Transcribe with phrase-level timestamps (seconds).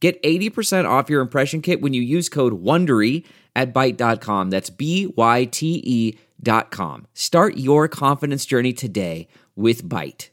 [0.00, 3.24] Get 80% off your impression kit when you use code WONDERY
[3.56, 4.50] at Byte.com.
[4.50, 7.06] That's B-Y-T-E dot com.
[7.14, 10.28] Start your confidence journey today with Byte.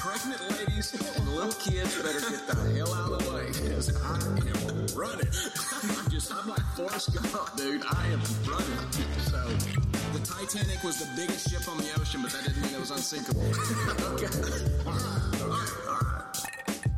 [0.00, 4.16] Pregnant ladies and little kids better get the hell out of the way because I
[4.16, 5.26] am running.
[5.98, 7.82] I'm just, I'm like Forrest Gump, dude.
[7.90, 8.20] I am
[10.50, 13.42] Titanic was the biggest ship on the ocean, but that didn't mean it was unsinkable.
[13.46, 14.26] okay.
[14.84, 15.06] All right,
[15.42, 16.26] all right, all right.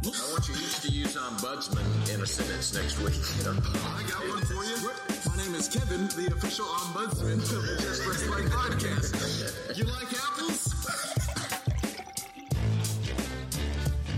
[0.08, 3.12] I want you each to use um, ombudsman in a sentence next week.
[3.44, 4.90] I got one for you.
[5.28, 9.76] My name is Kevin, the official ombudsman of the Just Play podcast.
[9.76, 10.71] You like apples?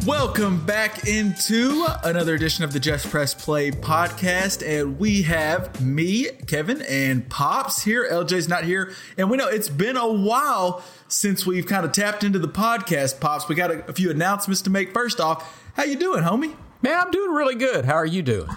[0.07, 4.63] Welcome back into another edition of the Just Press Play podcast.
[4.67, 8.07] And we have me, Kevin, and Pops here.
[8.11, 8.93] LJ's not here.
[9.17, 13.19] And we know it's been a while since we've kind of tapped into the podcast,
[13.19, 13.49] Pops.
[13.49, 14.93] We got a, a few announcements to make.
[14.93, 16.55] First off, how you doing, homie?
[16.83, 17.87] Man, I'm doing really good.
[17.87, 18.51] How are you doing?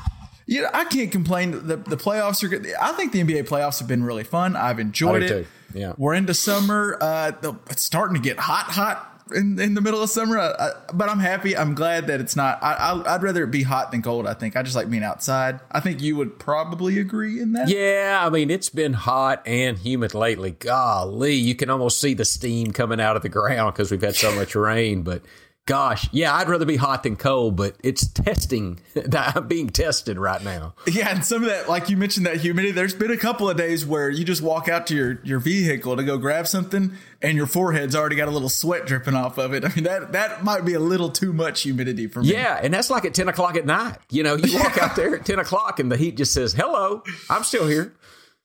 [0.47, 1.51] You know, I can't complain.
[1.51, 2.67] The the playoffs are good.
[2.81, 4.57] I think the NBA playoffs have been really fun.
[4.57, 5.27] I've enjoyed it.
[5.29, 5.45] too.
[5.73, 5.93] Yeah.
[5.97, 6.97] We're into summer.
[6.99, 10.37] Uh, the, it's starting to get hot, hot in, in the middle of summer.
[10.37, 11.55] I, I, but I'm happy.
[11.55, 12.61] I'm glad that it's not.
[12.61, 14.27] I, I'd rather it be hot than cold.
[14.27, 14.55] I think.
[14.55, 15.59] I just like being outside.
[15.71, 17.69] I think you would probably agree in that.
[17.69, 20.51] Yeah, I mean, it's been hot and humid lately.
[20.51, 24.15] Golly, you can almost see the steam coming out of the ground because we've had
[24.15, 25.03] so much rain.
[25.03, 25.21] But
[25.67, 28.79] gosh, yeah, I'd rather be hot than cold, but it's testing.
[28.95, 30.73] that I'm being tested right now.
[30.87, 32.71] Yeah, and some of that, like you mentioned, that humidity.
[32.71, 35.95] There's been a couple of days where you just walk out to your your vehicle
[35.95, 39.53] to go grab something, and your forehead's already got a little sweat dripping off of
[39.53, 39.63] it.
[39.63, 42.31] I mean, that that might be a little too much humidity for me.
[42.31, 43.97] Yeah, and that's like at 10 o'clock at night.
[44.09, 47.03] You know, you walk out there at 10 o'clock and the heat just says, hello,
[47.29, 47.93] I'm still here.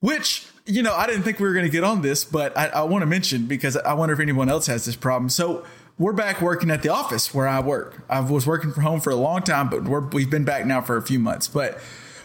[0.01, 2.67] Which, you know, I didn't think we were going to get on this, but I,
[2.69, 5.29] I want to mention because I wonder if anyone else has this problem.
[5.29, 5.65] So
[5.99, 8.05] we're back working at the office where I work.
[8.09, 10.81] I was working from home for a long time, but we're, we've been back now
[10.81, 11.49] for a few months.
[11.49, 11.79] But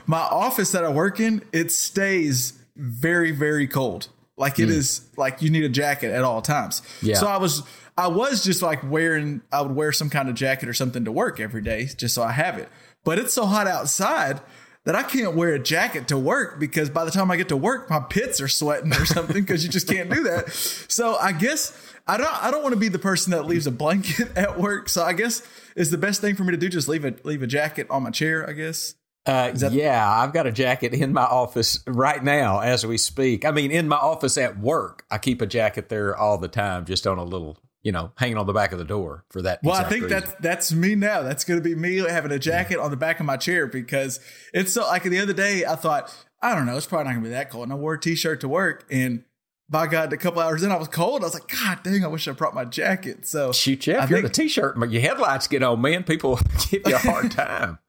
[0.05, 4.09] my office that I work in, it stays very, very cold.
[4.37, 4.71] Like it hmm.
[4.71, 6.81] is like you need a jacket at all times.
[7.01, 7.15] Yeah.
[7.15, 7.63] So I was
[7.97, 11.11] I was just like wearing I would wear some kind of jacket or something to
[11.11, 12.69] work every day just so I have it.
[13.03, 14.41] But it's so hot outside
[14.87, 17.57] that I can't wear a jacket to work because by the time I get to
[17.57, 20.49] work, my pits are sweating or something because you just can't do that.
[20.87, 21.77] So I guess
[22.07, 24.87] I don't I don't want to be the person that leaves a blanket at work.
[24.87, 25.43] So I guess
[25.75, 28.03] is the best thing for me to do just leave a leave a jacket on
[28.03, 28.95] my chair, I guess.
[29.25, 33.43] Uh, that- yeah, I've got a jacket in my office right now as we speak.
[33.43, 36.85] I mean, in my office at work, I keep a jacket there all the time,
[36.85, 39.59] just on a little, you know, hanging on the back of the door for that.
[39.63, 40.19] Well, I think reason.
[40.19, 41.21] that's that's me now.
[41.21, 44.19] That's going to be me having a jacket on the back of my chair because
[44.53, 47.23] it's so like the other day I thought I don't know it's probably not going
[47.23, 49.23] to be that cold and I wore a t-shirt to work and
[49.69, 51.21] by God a couple hours in I was cold.
[51.21, 53.25] I was like God dang I wish I brought my jacket.
[53.27, 53.95] So shoot you.
[53.95, 56.39] I If you're think- the t-shirt, but your headlights get on, man, people
[56.69, 57.79] give you a hard time.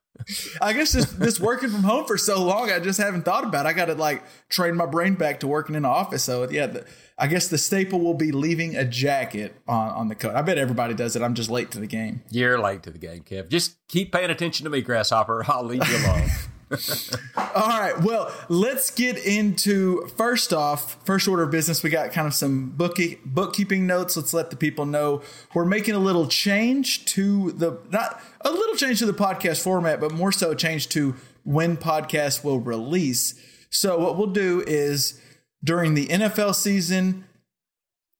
[0.61, 3.67] I guess just this working from home for so long, I just haven't thought about.
[3.67, 3.69] it.
[3.69, 6.25] I got to like train my brain back to working in the office.
[6.25, 10.15] So yeah, the, I guess the staple will be leaving a jacket on on the
[10.15, 10.35] coat.
[10.35, 11.23] I bet everybody does it.
[11.23, 12.23] I'm just late to the game.
[12.31, 13.49] You're late to the game, Kev.
[13.49, 15.45] Just keep paying attention to me, Grasshopper.
[15.49, 16.29] I'll leave you alone.
[16.71, 17.99] All right.
[18.01, 21.83] Well, let's get into first off, first order of business.
[21.83, 24.17] We got kind of some bookie, bookkeeping notes.
[24.17, 25.23] Let's let the people know
[25.55, 30.01] we're making a little change to the not a little change to the podcast format,
[30.01, 31.15] but more so a change to
[31.45, 33.35] when podcasts will release.
[33.71, 35.21] So what we'll do is
[35.65, 37.25] during the NFL season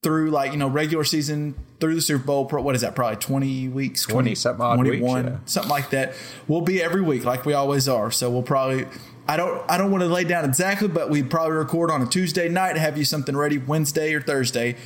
[0.03, 2.95] through like, you know, regular season through the Super Bowl, what is that?
[2.95, 5.39] Probably 20 weeks, 20 something odd weeks, 21, yeah.
[5.45, 6.15] something like that.
[6.47, 8.11] We'll be every week like we always are.
[8.11, 8.87] So we'll probably
[9.27, 12.07] I don't I don't want to lay down exactly, but we probably record on a
[12.07, 14.77] Tuesday night, have you something ready Wednesday or Thursday.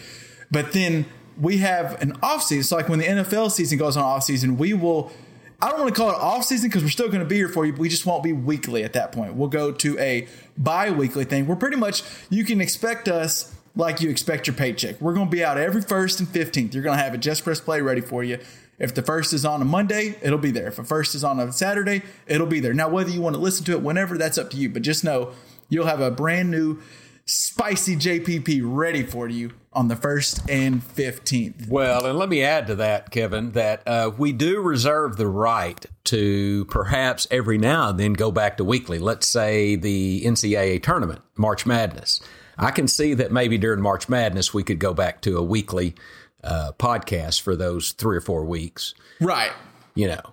[0.50, 1.06] But then
[1.40, 2.64] we have an off season.
[2.64, 5.12] So like when the NFL season goes on off season, we will
[5.60, 7.48] I don't want to call it off season because we're still going to be here
[7.48, 7.72] for you.
[7.72, 9.34] But we just won't be weekly at that point.
[9.34, 10.26] We'll go to a
[10.56, 11.46] bi-weekly thing.
[11.46, 15.00] We're pretty much you can expect us like you expect your paycheck.
[15.00, 16.74] We're going to be out every first and fifteenth.
[16.74, 18.38] You're going to have a just press play ready for you.
[18.78, 20.66] If the first is on a Monday, it'll be there.
[20.66, 22.74] If the first is on a Saturday, it'll be there.
[22.74, 24.68] Now, whether you want to listen to it whenever, that's up to you.
[24.70, 25.32] But just know
[25.68, 26.80] you'll have a brand new
[27.24, 31.68] spicy JPP ready for you on the 1st and 15th.
[31.68, 35.84] Well, and let me add to that, Kevin, that uh, we do reserve the right
[36.04, 38.98] to perhaps every now and then go back to weekly.
[38.98, 42.20] Let's say the NCAA tournament, March Madness.
[42.62, 45.94] I can see that maybe during March Madness we could go back to a weekly
[46.44, 48.94] uh, podcast for those three or four weeks.
[49.20, 49.52] Right.
[49.94, 50.31] You know,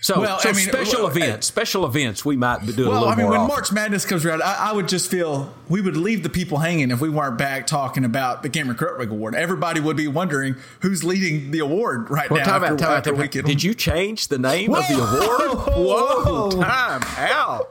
[0.00, 2.92] so, well, so I mean, special well, events, uh, special events, we might do well,
[2.92, 3.54] a little I mean, when often.
[3.54, 6.90] March Madness comes around, I, I, would just feel we would leave the people hanging
[6.90, 9.34] if we weren't back talking about the Cameron Krutwig Award.
[9.34, 12.44] Everybody would be wondering who's leading the award right well, now.
[12.44, 14.80] Time after, out, time out, Did you change the name Whoa!
[14.80, 15.66] of the award?
[15.76, 17.66] Whoa, time out.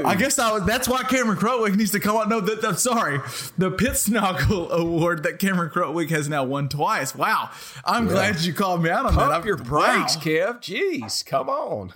[0.04, 2.28] I guess I was, that's why Cameron Krutwig needs to come out.
[2.28, 3.18] No, I'm sorry,
[3.58, 7.14] the Pittsnogle Award that Cameron Krutwig has now won twice.
[7.14, 7.50] Wow,
[7.84, 8.12] I'm yeah.
[8.12, 9.44] glad you called me out on Pump that.
[9.44, 10.22] your brakes, wow.
[10.22, 10.60] Kev.
[10.60, 11.92] Jeez, come on.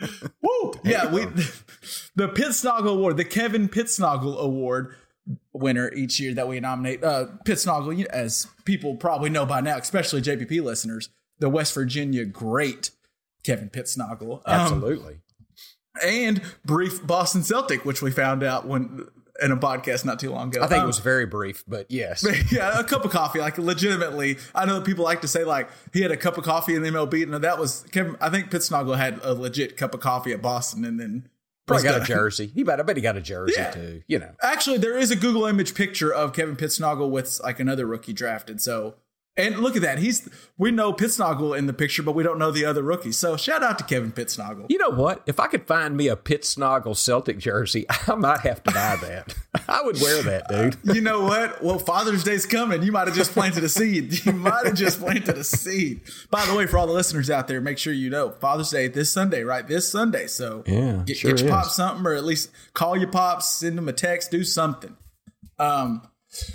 [0.42, 0.74] Woo!
[0.84, 1.24] Yeah, we
[2.16, 4.94] the Pittsnogle Award, the Kevin Pittsnogle Award
[5.52, 7.02] winner each year that we nominate.
[7.02, 12.90] Uh, Pittsnogle, as people probably know by now, especially JPP listeners, the West Virginia great
[13.44, 14.42] Kevin Pittsnogle.
[14.44, 15.18] Um, Absolutely.
[16.02, 19.06] And brief Boston Celtic, which we found out when
[19.40, 20.62] in a podcast not too long ago.
[20.62, 22.24] I think um, it was very brief, but yes.
[22.52, 24.38] Yeah, a cup of coffee, like legitimately.
[24.54, 26.90] I know people like to say like he had a cup of coffee in the
[26.90, 28.16] MLB, and that was Kevin.
[28.20, 31.28] I think Pittsnogle had a legit cup of coffee at Boston, and then
[31.66, 32.50] probably got a jersey.
[32.54, 33.70] He bet I bet he got a jersey yeah.
[33.70, 34.02] too.
[34.06, 37.86] You know, actually, there is a Google image picture of Kevin Pittsnogle with like another
[37.86, 38.60] rookie drafted.
[38.60, 38.96] So
[39.36, 39.98] and look at that.
[39.98, 43.16] He's we know Pittsnogle in the picture, but we don't know the other rookies.
[43.16, 44.66] So shout out to Kevin Pittsnogle.
[44.68, 45.22] You know what?
[45.26, 49.34] If I could find me a Pittsnogle Celtic jersey, I might have to buy that.
[49.68, 50.94] I would wear that, dude.
[50.94, 51.62] you know what?
[51.62, 52.82] Well, Father's Day's coming.
[52.82, 54.20] You might have just planted a seed.
[54.32, 56.02] You might have just planted a seed.
[56.30, 58.86] By the way, for all the listeners out there, make sure you know Father's Day
[58.88, 59.66] this Sunday, right?
[59.66, 60.26] This Sunday.
[60.26, 63.76] So yeah, get, sure get your pops something, or at least call your pops, send
[63.76, 64.96] them a text, do something.
[65.58, 66.08] Um,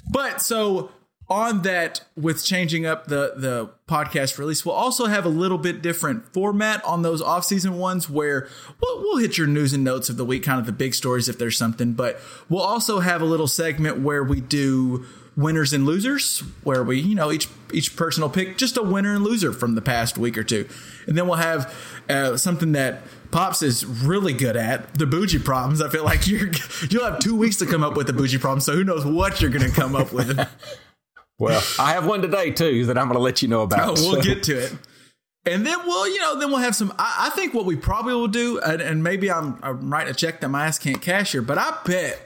[0.09, 0.91] but so
[1.29, 5.81] on that with changing up the the podcast release we'll also have a little bit
[5.81, 8.47] different format on those off-season ones where
[8.81, 11.27] we'll, we'll hit your news and notes of the week kind of the big stories
[11.27, 12.19] if there's something but
[12.50, 17.13] we'll also have a little segment where we do winners and losers where we you
[17.13, 20.38] know each each person will pick just a winner and loser from the past week
[20.38, 20.68] or two
[21.07, 21.73] and then we'll have
[22.09, 23.01] uh, something that
[23.31, 25.81] Pops is really good at the bougie problems.
[25.81, 26.50] I feel like you're
[26.89, 28.62] you'll have two weeks to come up with the bougie problem.
[28.62, 30.39] So who knows what you're going to come up with.
[31.39, 33.89] Well, I have one today too that I'm going to let you know about.
[33.89, 34.21] Oh, we'll so.
[34.21, 34.73] get to it.
[35.45, 36.93] And then we'll, you know, then we'll have some.
[36.99, 40.13] I, I think what we probably will do, and, and maybe I'm, I'm, writing a
[40.13, 42.19] check that my ass can't cash here, but I bet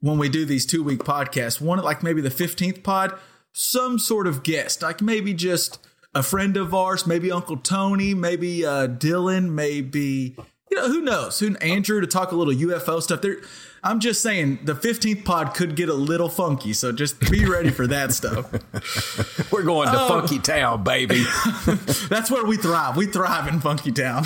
[0.00, 3.16] when we do these two week podcasts, one like maybe the 15th pod,
[3.52, 5.78] some sort of guest, like maybe just
[6.14, 10.36] a friend of ours, maybe Uncle Tony, maybe uh, Dylan, maybe
[10.70, 13.22] you know who knows, who Andrew to talk a little UFO stuff.
[13.22, 13.38] There,
[13.82, 17.70] I'm just saying the 15th pod could get a little funky, so just be ready
[17.70, 18.52] for that stuff.
[19.52, 21.24] We're going to um, Funky Town, baby.
[22.08, 22.96] that's where we thrive.
[22.96, 24.24] We thrive in Funky Town.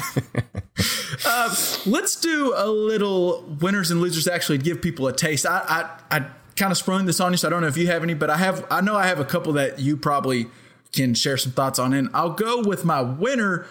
[1.26, 1.54] uh,
[1.86, 4.26] let's do a little winners and losers.
[4.26, 5.44] Actually, give people a taste.
[5.44, 5.62] I,
[6.10, 6.26] I, I
[6.56, 8.30] kind of sprung this on you, so I don't know if you have any, but
[8.30, 8.66] I have.
[8.70, 10.46] I know I have a couple that you probably
[10.92, 11.92] can share some thoughts on.
[11.92, 13.66] And I'll go with my winner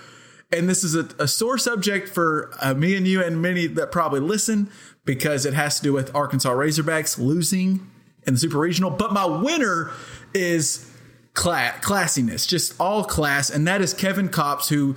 [0.51, 3.92] and this is a, a sore subject for uh, me and you and many that
[3.92, 4.69] probably listen
[5.06, 7.88] because it has to do with Arkansas Razorbacks losing
[8.25, 8.92] in the Super Regional.
[8.92, 9.92] But my winner
[10.33, 10.89] is
[11.33, 14.95] class, classiness, just all class, and that is Kevin Kopps, who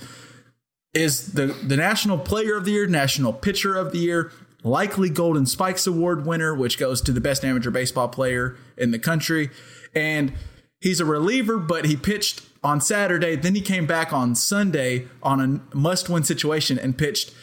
[0.93, 4.31] is the the National Player of the Year, National Pitcher of the Year,
[4.63, 8.99] likely Golden Spikes Award winner, which goes to the best amateur baseball player in the
[8.99, 9.49] country,
[9.93, 10.33] and
[10.79, 13.35] he's a reliever, but he pitched on Saturday.
[13.35, 15.39] Then he came back on Sunday on
[15.73, 17.33] a must win situation and pitched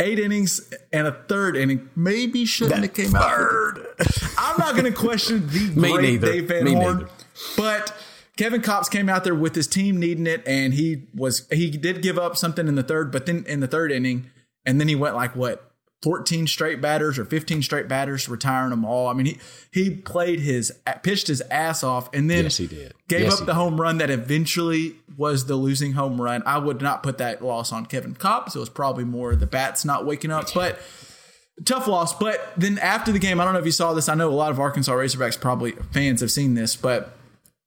[0.00, 1.88] eight innings and a third inning.
[1.94, 3.78] Maybe shouldn't that have came third.
[4.00, 4.06] out.
[4.38, 7.10] I'm not going to question the great Dave Van Me Horn, neither.
[7.56, 7.94] but
[8.36, 12.02] Kevin Kopps came out there with his team needing it, and he was he did
[12.02, 14.30] give up something in the third, but then in the third inning,
[14.64, 15.69] and then he went like what
[16.02, 19.08] 14 straight batters or 15 straight batters, retiring them all.
[19.08, 19.38] I mean, he
[19.70, 22.94] he played his pitched his ass off, and then yes, he did.
[23.08, 26.42] gave yes, up the home run that eventually was the losing home run.
[26.46, 28.56] I would not put that loss on Kevin Kopps.
[28.56, 30.80] It was probably more the bats not waking up, but
[31.64, 32.14] tough loss.
[32.14, 34.08] But then after the game, I don't know if you saw this.
[34.08, 37.16] I know a lot of Arkansas Razorbacks probably fans have seen this, but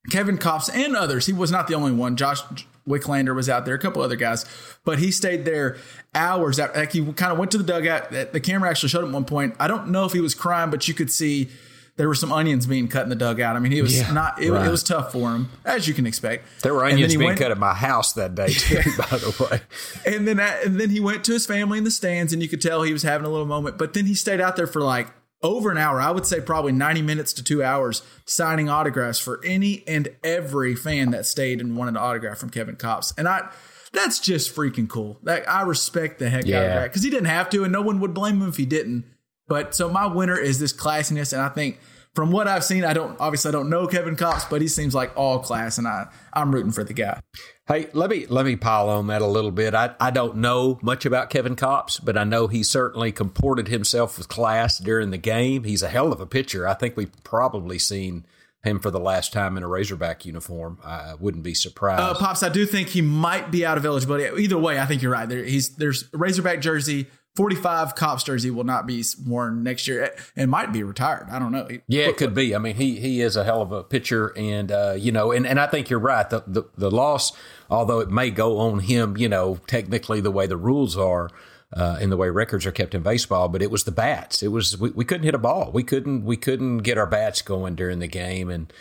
[0.10, 1.28] Kevin Kopps and others.
[1.28, 2.16] He was not the only one.
[2.16, 2.42] Josh
[2.88, 4.46] Wicklander was out there, a couple other guys,
[4.84, 5.78] but he stayed there
[6.14, 6.60] hours.
[6.60, 8.12] After, like he kind of went to the dugout.
[8.12, 9.56] The camera actually showed him at one point.
[9.60, 11.50] I don't know if he was crying, but you could see
[11.96, 13.56] there were some onions being cut in the dugout.
[13.56, 14.42] I mean, he was yeah, not.
[14.42, 14.68] It, right.
[14.68, 16.46] it, was tough for him, as you can expect.
[16.62, 19.62] There were onions being went, cut at my house that day too, by the way.
[20.06, 22.62] And then, and then he went to his family in the stands, and you could
[22.62, 23.78] tell he was having a little moment.
[23.78, 25.08] But then he stayed out there for like
[25.44, 26.00] over an hour.
[26.02, 30.76] I would say probably 90 minutes to two hours signing autographs for any and every
[30.76, 33.14] fan that stayed and wanted an autograph from Kevin Kopps.
[33.18, 33.50] And I,
[33.92, 35.20] that's just freaking cool.
[35.22, 37.82] Like I respect the heck out of that because he didn't have to, and no
[37.82, 39.06] one would blame him if he didn't.
[39.48, 41.80] But so my winner is this classiness, and I think
[42.14, 44.94] from what I've seen, I don't obviously I don't know Kevin Kopps, but he seems
[44.94, 47.20] like all class, and I I'm rooting for the guy.
[47.68, 49.74] Hey, let me let me pile on that a little bit.
[49.74, 54.18] I, I don't know much about Kevin Kopps, but I know he certainly comported himself
[54.18, 55.64] with class during the game.
[55.64, 56.68] He's a hell of a pitcher.
[56.68, 58.26] I think we've probably seen
[58.64, 60.80] him for the last time in a Razorback uniform.
[60.84, 62.02] I wouldn't be surprised.
[62.02, 64.42] Uh, Pops, I do think he might be out of eligibility.
[64.42, 65.28] Either way, I think you're right.
[65.28, 67.08] There, he's there's Razorback jersey.
[67.36, 71.28] 45 Kopps jersey will not be worn next year and might be retired.
[71.32, 71.68] I don't know.
[71.88, 72.56] Yeah, it could be.
[72.56, 75.48] I mean, he he is a hell of a pitcher, and uh, you know, and,
[75.48, 76.30] and I think you're right.
[76.30, 77.32] The, the the loss,
[77.70, 81.30] although it may go on him, you know, technically the way the rules are.
[81.76, 84.44] Uh, in the way records are kept in baseball, but it was the bats.
[84.44, 85.72] It was we, we couldn't hit a ball.
[85.74, 88.72] We couldn't we couldn't get our bats going during the game, and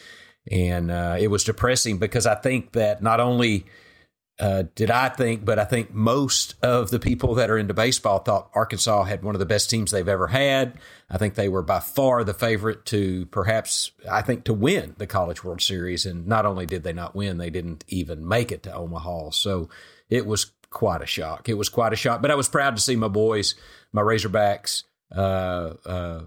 [0.50, 3.64] and uh, it was depressing because I think that not only
[4.42, 8.18] uh, did I think, but I think most of the people that are into baseball
[8.18, 10.80] thought Arkansas had one of the best teams they've ever had.
[11.08, 15.06] I think they were by far the favorite to perhaps, I think, to win the
[15.06, 16.04] College World Series.
[16.04, 19.30] And not only did they not win, they didn't even make it to Omaha.
[19.30, 19.68] So
[20.10, 21.48] it was quite a shock.
[21.48, 22.20] It was quite a shock.
[22.20, 23.54] But I was proud to see my boys,
[23.92, 24.82] my Razorbacks,
[25.14, 26.22] uh, uh,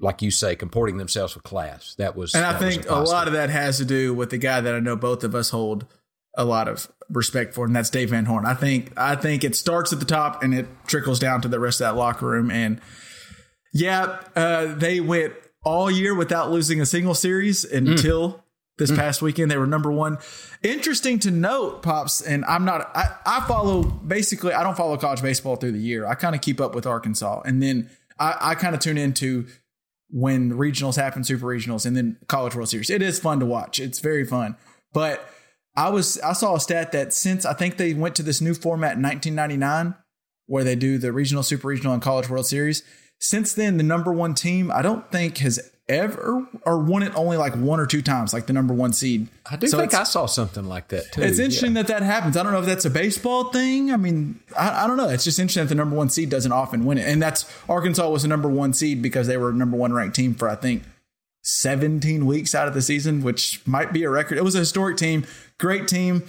[0.00, 1.96] like you say, comporting themselves with class.
[1.96, 4.62] That was, And I think a lot of that has to do with the guy
[4.62, 5.84] that I know both of us hold
[6.34, 8.46] a lot of respect for, and that's Dave Van Horn.
[8.46, 11.60] I think I think it starts at the top and it trickles down to the
[11.60, 12.50] rest of that locker room.
[12.50, 12.80] And
[13.72, 15.34] yeah, uh, they went
[15.64, 18.42] all year without losing a single series until
[18.78, 19.50] this past weekend.
[19.50, 20.18] They were number one.
[20.62, 22.20] Interesting to note, pops.
[22.20, 22.90] And I'm not.
[22.96, 24.52] I, I follow basically.
[24.52, 26.06] I don't follow college baseball through the year.
[26.06, 29.46] I kind of keep up with Arkansas, and then I, I kind of tune into
[30.10, 32.90] when regionals happen, super regionals, and then College World Series.
[32.90, 33.80] It is fun to watch.
[33.80, 34.56] It's very fun.
[34.92, 35.26] But
[35.74, 38.54] I was I saw a stat that since I think they went to this new
[38.54, 39.94] format in 1999,
[40.46, 42.82] where they do the regional, super regional, and College World Series.
[43.18, 47.36] Since then, the number one team I don't think has ever or won it only
[47.36, 49.28] like one or two times, like the number one seed.
[49.50, 51.22] I do So think I saw something like that too.
[51.22, 51.82] it's interesting Yeah.
[51.82, 52.36] that that happens.
[52.36, 53.92] I don't know if that's a baseball thing.
[53.92, 55.08] I mean, I, I don't know.
[55.08, 57.06] It's just interesting that the number one seed doesn't often win it.
[57.08, 60.16] And that's Arkansas was the number one seed because they were a number one ranked
[60.16, 60.82] team for, I think,
[61.42, 64.38] 17 weeks out of the season, which might be a record.
[64.38, 65.26] It was a historic team,
[65.58, 66.22] great team,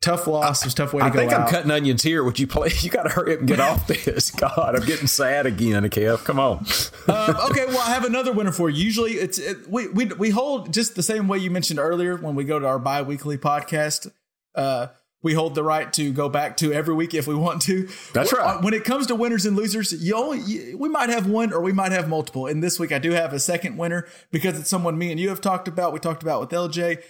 [0.00, 0.62] tough loss.
[0.62, 1.40] It was a tough way to I go I think out.
[1.42, 2.24] I'm cutting onions here.
[2.24, 2.70] Would you play?
[2.80, 4.30] You got to hurry up and get off this.
[4.32, 6.24] God, I'm getting sad again, Kev.
[6.24, 6.58] Come on.
[7.08, 8.84] um, okay, well, I have another winner for you.
[8.84, 12.34] Usually, it's it, we we we hold just the same way you mentioned earlier when
[12.34, 14.10] we go to our bi-weekly podcast.
[14.54, 14.88] Uh,
[15.22, 17.88] we hold the right to go back to every week if we want to.
[18.12, 18.56] That's right.
[18.56, 21.60] Uh, When it comes to winners and losers, you only we might have one or
[21.60, 22.46] we might have multiple.
[22.46, 25.28] And this week, I do have a second winner because it's someone me and you
[25.30, 25.92] have talked about.
[25.92, 27.02] We talked about with LJ.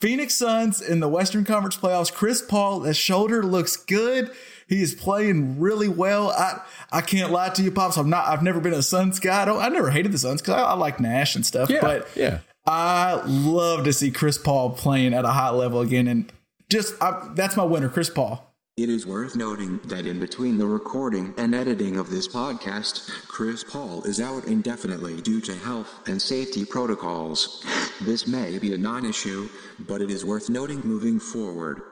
[0.00, 2.12] Phoenix Suns in the Western Conference playoffs.
[2.12, 4.30] Chris Paul, his shoulder looks good.
[4.66, 6.30] He is playing really well.
[6.30, 6.60] I
[6.90, 7.96] I can't lie to you, pops.
[7.96, 8.26] I'm not.
[8.26, 9.42] I've never been a Suns guy.
[9.42, 9.60] I don't.
[9.60, 11.70] I never hated the Suns because I, I like Nash and stuff.
[11.70, 12.38] Yeah, but yeah.
[12.66, 16.06] I love to see Chris Paul playing at a high level again.
[16.06, 16.32] And
[16.70, 18.46] just I, that's my winner, Chris Paul.
[18.76, 23.62] It is worth noting that in between the recording and editing of this podcast, Chris
[23.62, 27.62] Paul is out indefinitely due to health and safety protocols.
[28.00, 29.50] This may be a non issue,
[29.80, 31.82] but it is worth noting moving forward.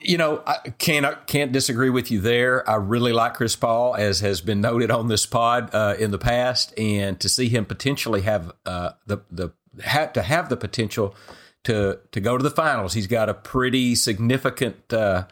[0.00, 2.68] You know, I can't can't disagree with you there.
[2.68, 6.18] I really like Chris Paul, as has been noted on this pod uh, in the
[6.18, 9.52] past, and to see him potentially have uh, the the
[9.84, 11.14] have to have the potential
[11.64, 12.94] to to go to the finals.
[12.94, 15.24] He's got a pretty significant uh,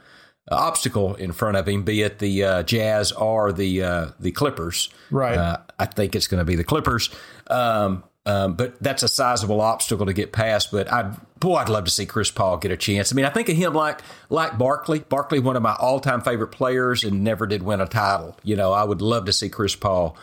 [0.50, 4.88] obstacle in front of him, be it the uh, Jazz or the uh, the Clippers.
[5.10, 5.36] Right.
[5.36, 7.10] Uh, I think it's going to be the Clippers.
[7.48, 10.70] Um, um, but that's a sizable obstacle to get past.
[10.70, 13.10] But I, boy, I'd love to see Chris Paul get a chance.
[13.12, 14.98] I mean, I think of him like like Barkley.
[15.00, 18.36] Barkley, one of my all time favorite players, and never did win a title.
[18.44, 20.16] You know, I would love to see Chris Paul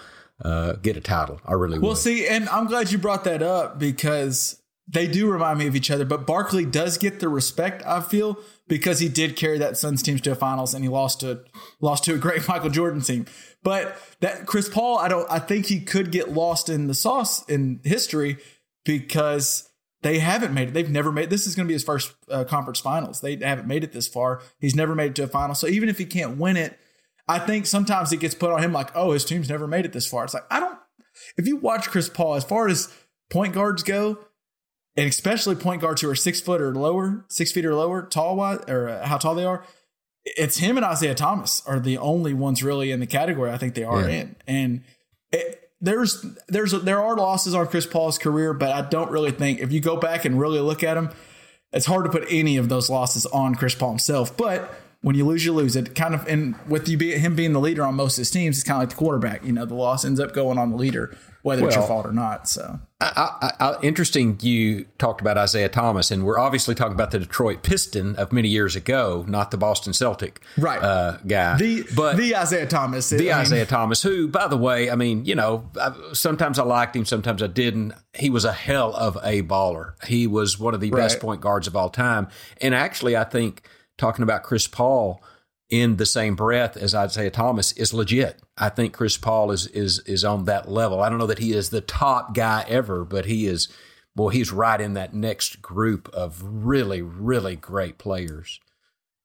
[0.45, 1.41] uh, get a title.
[1.45, 1.97] I really Well, would.
[1.97, 5.91] see, and I'm glad you brought that up because they do remind me of each
[5.91, 6.05] other.
[6.05, 10.17] But Barkley does get the respect I feel because he did carry that Suns team
[10.19, 11.43] to a finals and he lost to
[11.81, 13.25] lost to a great Michael Jordan team.
[13.63, 15.29] But that Chris Paul, I don't.
[15.29, 18.37] I think he could get lost in the sauce in history
[18.85, 19.69] because
[20.03, 20.73] they haven't made it.
[20.73, 21.29] They've never made.
[21.29, 23.19] This is going to be his first uh, conference finals.
[23.19, 24.41] They haven't made it this far.
[24.59, 25.55] He's never made it to a final.
[25.55, 26.79] So even if he can't win it,
[27.27, 29.91] I think sometimes it gets put on him like, oh, his team's never made it
[29.91, 30.23] this far.
[30.23, 30.77] It's like I don't.
[31.35, 32.93] If you watch Chris Paul, as far as
[33.29, 34.19] point guards go,
[34.97, 38.35] and especially point guards who are six foot or lower, six feet or lower, tall
[38.35, 39.63] wise, or uh, how tall they are,
[40.25, 43.75] it's him and Isaiah Thomas are the only ones really in the category I think
[43.75, 44.07] they are Yeah.
[44.21, 44.35] in.
[44.47, 44.83] And
[45.31, 49.59] it, there's there's there are losses on Chris Paul's career, but I don't really think
[49.59, 51.11] if you go back and really look at him,
[51.71, 54.35] it's hard to put any of those losses on Chris Paul himself.
[54.35, 55.75] But when you lose, you lose.
[55.75, 58.31] It kind of and with you be, him being the leader on most of his
[58.31, 59.45] teams, it's kind of like the quarterback.
[59.45, 62.11] You know, the loss ends up going on the leader, whether it's your fault or
[62.11, 62.47] not.
[62.49, 67.11] So I, I, I, interesting you talked about Isiah Thomas, and we're obviously talking about
[67.11, 70.81] the Detroit Piston of many years ago, not the Boston Celtic Right.
[70.81, 71.57] uh, guy.
[71.57, 74.95] the but the Isiah Thomas, the I mean, Isiah Thomas, who, by the way, I
[74.95, 75.69] mean, you know,
[76.13, 77.93] sometimes I liked him, sometimes I didn't.
[78.15, 79.93] He was a hell of a baller.
[80.05, 82.27] He was one of the best point guards of all time.
[82.61, 83.67] And actually, I think
[83.97, 85.21] talking about Chris Paul
[85.69, 88.41] in the same breath as Isiah Thomas is legit.
[88.57, 91.01] I think Chris Paul is is is on that level.
[91.01, 93.67] I don't know that he is the top guy ever, but he is.
[94.15, 98.59] Well, he's right in that next group of really, really great players.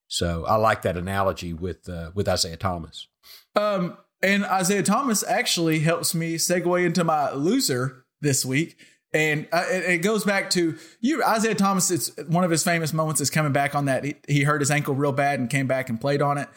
[0.07, 3.09] So I like that analogy with uh, with Isiah Thomas.
[3.57, 8.77] Um, and Isiah Thomas actually helps me segue into my loser this week.
[9.15, 11.91] And uh, it, it goes back to you, Isiah Thomas.
[11.91, 14.05] It's one of his famous moments is coming back on that.
[14.05, 16.49] He, he hurt his ankle real bad and came back and played on it.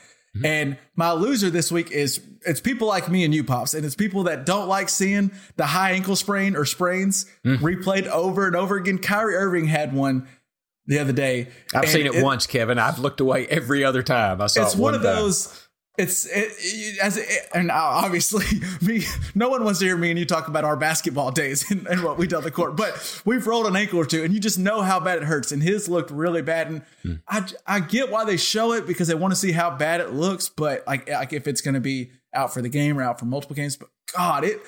[0.43, 3.95] And my loser this week is it's people like me and you, pops, and it's
[3.95, 8.75] people that don't like seeing the high ankle sprain or sprains replayed over and over
[8.75, 8.97] again.
[8.97, 10.27] Kyrie Irving had one
[10.88, 11.47] the other day.
[11.74, 12.79] I've and seen it, once, Kevin.
[12.79, 14.41] I've looked away every other time.
[14.41, 15.15] I saw it's it one one of time.
[15.15, 15.64] those
[15.97, 18.45] it's it, it- as it, and obviously
[18.81, 21.87] me no one wants to hear me and you talk about our basketball days and,
[21.87, 24.33] and what we did on the court but we've rolled an ankle or two and
[24.33, 27.13] you just know how bad it hurts and his looked really bad and Hmm.
[27.27, 30.11] I, I get why they show it because they want to see how bad it
[30.13, 33.19] looks but like like if it's going to be out for the game or out
[33.19, 34.59] for multiple games but god it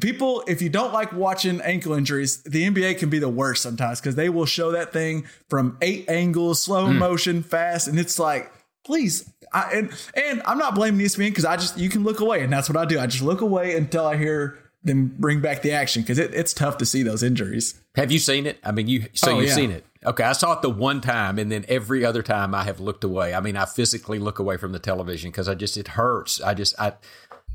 [0.00, 4.00] people if you don't like watching ankle injuries the nba can be the worst sometimes
[4.00, 6.98] because they will show that thing from eight angles slow Hmm.
[6.98, 8.50] motion fast and it's like
[8.84, 12.42] please I, and and i'm not blaming espn because i just you can look away
[12.42, 15.62] and that's what i do i just look away until i hear them bring back
[15.62, 18.58] the action because it, it's tough to see those injuries Have you seen it?
[18.62, 19.54] I mean, you so Oh, you've yeah.
[19.54, 19.86] seen it.
[20.04, 23.04] Okay, I saw it the one time, and then every other time I have looked
[23.04, 23.32] away.
[23.32, 26.42] I mean, I physically look away from the television because I just it hurts.
[26.42, 26.92] I just I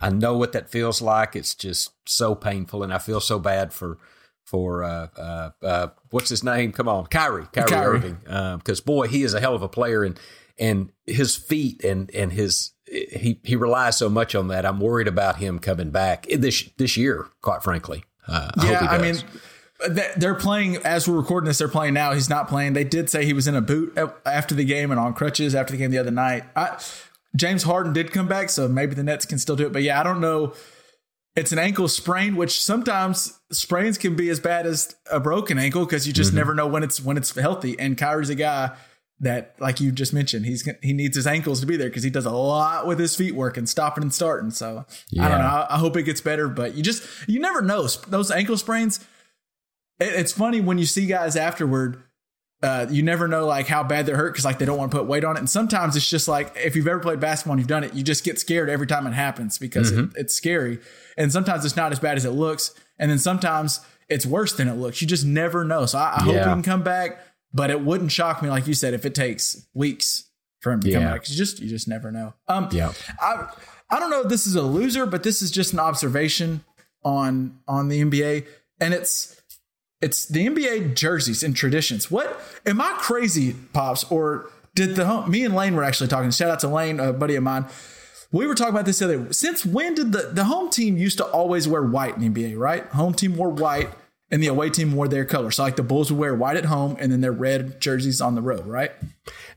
[0.02, 1.36] I know what that feels like.
[1.36, 4.00] It's just so painful, and I feel so bad for
[4.44, 6.72] for uh, uh, uh, what's his name?
[6.72, 7.98] Come on, Kyrie, Kyrie, Kyrie.
[7.98, 8.18] Irving.
[8.58, 10.20] Because boy, he is a hell of a player, and
[10.60, 14.66] and his feet and and his he he relies so much on that.
[14.66, 17.28] I'm worried about him coming back this this year.
[17.42, 19.18] Quite frankly, uh, I yeah i mean
[20.18, 22.12] they're playing as we're recording this they're playing now.
[22.14, 22.74] He's not playing.
[22.74, 25.72] They did say he was in a boot after the game and on crutches after
[25.72, 26.44] the game the other night.
[26.56, 26.78] I,
[27.36, 29.72] james harden did come back so maybe the nets can still do it.
[29.74, 30.54] But yeah i don't know.
[31.36, 35.86] It's an ankle sprain which sometimes sprains can be as bad as a broken ankle
[35.86, 36.18] because you Mm-hmm.
[36.24, 37.80] just never know when it's when it's healthy.
[37.80, 38.76] And Kyrie's a guy
[39.22, 42.10] that like you just mentioned he's he needs his ankles to be there because he
[42.10, 44.52] does a lot with his feet work and stopping and starting.
[44.52, 44.86] So
[45.20, 45.46] i don't know.
[45.46, 47.88] I, I hope it gets better but you just you never know.
[48.08, 49.06] Those ankle sprains
[50.00, 52.04] it, it's funny when you see guys afterward
[52.62, 54.98] uh, you never know like how bad they're hurt because like they don't want to
[54.98, 55.40] put weight on it.
[55.40, 58.04] And sometimes it's just like if you've ever played basketball and you've done it you
[58.04, 60.80] just get scared every time it happens because it, it's scary.
[61.18, 62.74] And sometimes it's not as bad as it looks.
[62.98, 63.80] And then sometimes
[64.10, 65.02] it's worse than it looks.
[65.02, 65.86] You just never know.
[65.86, 67.20] So i, I hope he can come back
[67.54, 70.26] but it wouldn't shock me like you said if it takes weeks
[70.60, 71.30] for him to come back.
[71.30, 72.94] you just you just never know um Yeah.
[73.22, 73.48] I
[73.90, 76.64] I don't know if this is a loser, but this is just an observation
[77.04, 78.46] on on the NBA,
[78.80, 79.42] and it's
[80.02, 82.12] it's the NBA jerseys and traditions.
[82.12, 84.04] What am I crazy, pops?
[84.12, 86.30] Or did the home, me and Lane were actually talking?
[86.32, 87.66] Shout out to Lane, a buddy of mine.
[88.32, 89.34] We were talking about this the other.
[89.34, 92.60] Since when did the the home team used to always wear white in the NBA?
[92.60, 93.90] Right, home team wore white,
[94.32, 95.52] and the away team wore their color.
[95.52, 98.36] So like the Bulls would wear white at home, and then their red jerseys on
[98.36, 98.66] the road.
[98.66, 98.92] Right.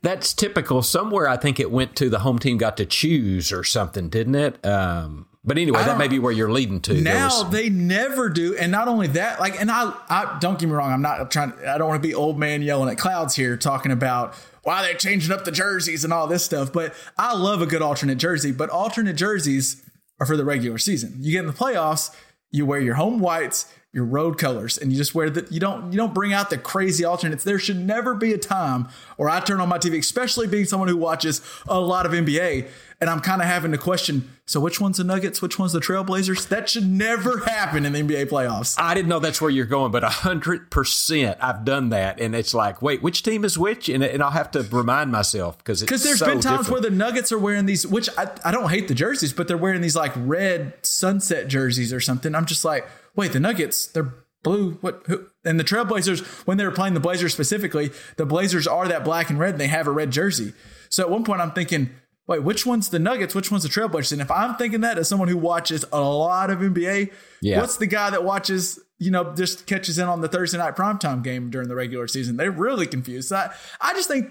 [0.02, 0.82] That's typical.
[0.82, 4.34] Somewhere I think it went to the home team got to choose or something, didn't
[4.34, 4.64] it?
[4.64, 6.94] Um, but anyway, that may be where you're leading to.
[7.00, 10.68] Now was- they never do, and not only that, like, and I, I don't get
[10.68, 11.52] me wrong, I'm not trying.
[11.66, 14.94] I don't want to be old man yelling at clouds here, talking about why they're
[14.94, 16.72] changing up the jerseys and all this stuff.
[16.72, 18.52] But I love a good alternate jersey.
[18.52, 19.84] But alternate jerseys
[20.20, 21.16] are for the regular season.
[21.18, 22.14] You get in the playoffs,
[22.52, 25.52] you wear your home whites, your road colors, and you just wear that.
[25.52, 27.44] You don't you don't bring out the crazy alternates.
[27.44, 30.88] There should never be a time where I turn on my TV, especially being someone
[30.88, 32.68] who watches a lot of NBA,
[33.02, 34.30] and I'm kind of having to question.
[34.46, 35.40] So which one's the Nuggets?
[35.42, 36.48] Which one's the Trailblazers?
[36.48, 38.76] That should never happen in the NBA playoffs.
[38.78, 42.54] I didn't know that's where you're going, but hundred percent I've done that, and it's
[42.54, 43.90] like, wait, which team is which?
[43.90, 46.82] And, and I'll have to remind myself because it's Because there's so been times different.
[46.82, 49.56] where the Nuggets are wearing these, which I, I don't hate the jerseys, but they're
[49.58, 52.34] wearing these like red sunset jerseys or something.
[52.34, 54.72] I'm just like, wait, the Nuggets, they're blue.
[54.80, 55.02] What?
[55.06, 55.26] Who?
[55.44, 59.30] And the Trailblazers, when they were playing the Blazers specifically, the Blazers are that black
[59.30, 60.52] and red, and they have a red jersey.
[60.88, 61.90] So at one point, I'm thinking,
[62.26, 63.34] wait, which one's the Nuggets?
[63.34, 64.12] Which one's the Trailblazers?
[64.12, 67.60] And if I'm thinking that as someone who watches a lot of NBA, Yeah.
[67.60, 71.22] what's the guy that watches, you know, just catches in on the Thursday night primetime
[71.24, 72.36] game during the regular season?
[72.36, 73.28] They're really confused.
[73.30, 74.28] So I, I just think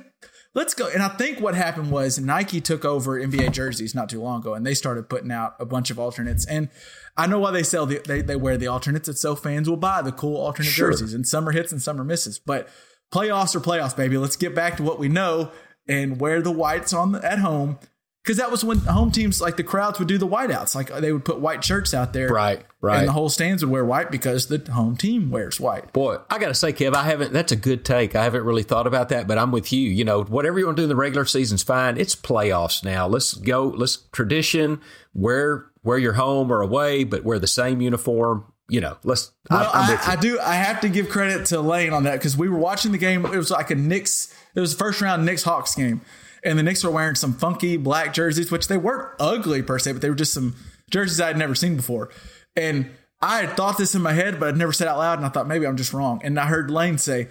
[0.53, 0.87] let's go.
[0.87, 4.53] And I think what happened was Nike took over NBA jerseys not too long ago,
[4.53, 6.45] and they started putting out a bunch of alternates.
[6.45, 6.69] And
[7.17, 9.07] I know why they sell the they, they wear the alternates.
[9.09, 10.91] It's so fans will buy the cool alternate Sure.
[10.91, 12.39] jerseys, and some are hits and some are misses.
[12.39, 12.67] But
[13.13, 14.17] playoffs are playoffs, baby.
[14.17, 15.51] Let's get back to what we know
[15.87, 17.79] and wear the whites on the, at home.
[18.23, 20.75] Because that was when home teams, like the crowds, would do the whiteouts.
[20.75, 22.99] Like they would put white shirts out there, Right, right.
[22.99, 25.91] and the whole stands would wear white because the home team wears white.
[25.91, 27.33] Boy, I got to say, Kev, I haven't.
[27.33, 28.15] That's a good take.
[28.15, 29.89] I haven't really thought about that, but I'm with you.
[29.89, 31.97] You know, whatever you want to do in the regular season's fine.
[31.97, 33.07] It's playoffs now.
[33.07, 33.63] Let's go.
[33.69, 34.81] Let's tradition.
[35.15, 38.45] Wear wear your home or away, but wear the same uniform.
[38.69, 39.31] You know, let's.
[39.49, 40.11] Well, I, I.
[40.11, 40.39] I do.
[40.39, 43.25] I have to give credit to Lane on that because we were watching the game.
[43.25, 44.31] It was like a Knicks.
[44.53, 46.01] It was the first round Knicks Hawks game,
[46.43, 49.93] and the Knicks were wearing some funky black jerseys, which they weren't ugly per se,
[49.93, 50.55] but they were just some
[50.89, 52.09] jerseys I had never seen before.
[52.55, 52.89] And
[53.21, 55.29] I had thought this in my head, but I'd never said out loud, and I
[55.29, 56.21] thought maybe I'm just wrong.
[56.23, 57.27] And I heard Lane say,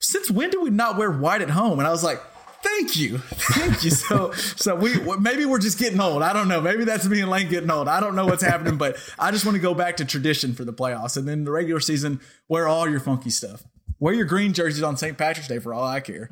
[0.00, 2.20] "Since when do we not wear white at home?" And I was like.
[2.62, 3.90] Thank you, thank you.
[3.90, 6.22] So, so we maybe we're just getting old.
[6.22, 6.60] I don't know.
[6.60, 7.88] Maybe that's me and Lane getting old.
[7.88, 10.64] I don't know what's happening, but I just want to go back to tradition for
[10.64, 13.64] the playoffs, and then the regular season, wear all your funky stuff.
[13.98, 15.18] Wear your green jerseys on St.
[15.18, 16.30] Patrick's Day for all I care.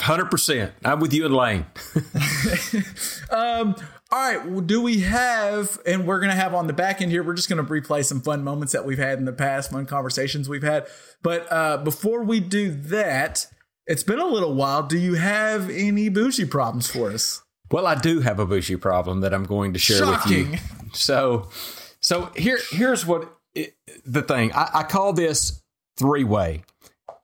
[0.00, 0.72] Hundred percent.
[0.84, 1.66] I'm with you and Lane.
[4.08, 7.10] All right, well, do we have, and we're going to have on the back end
[7.10, 9.72] here, we're just going to replay some fun moments that we've had in the past,
[9.72, 10.86] fun conversations we've had.
[11.22, 13.48] But uh, before we do that,
[13.86, 14.84] it's been a little while.
[14.84, 17.42] Do you have any bougie problems for us?
[17.70, 20.54] Well, I do have a bougie problem that I'm going to share with you.
[20.92, 21.48] So,
[22.00, 23.74] so here, here's what it,
[24.04, 24.52] the thing.
[24.52, 25.62] I, I call this
[25.96, 26.62] three way,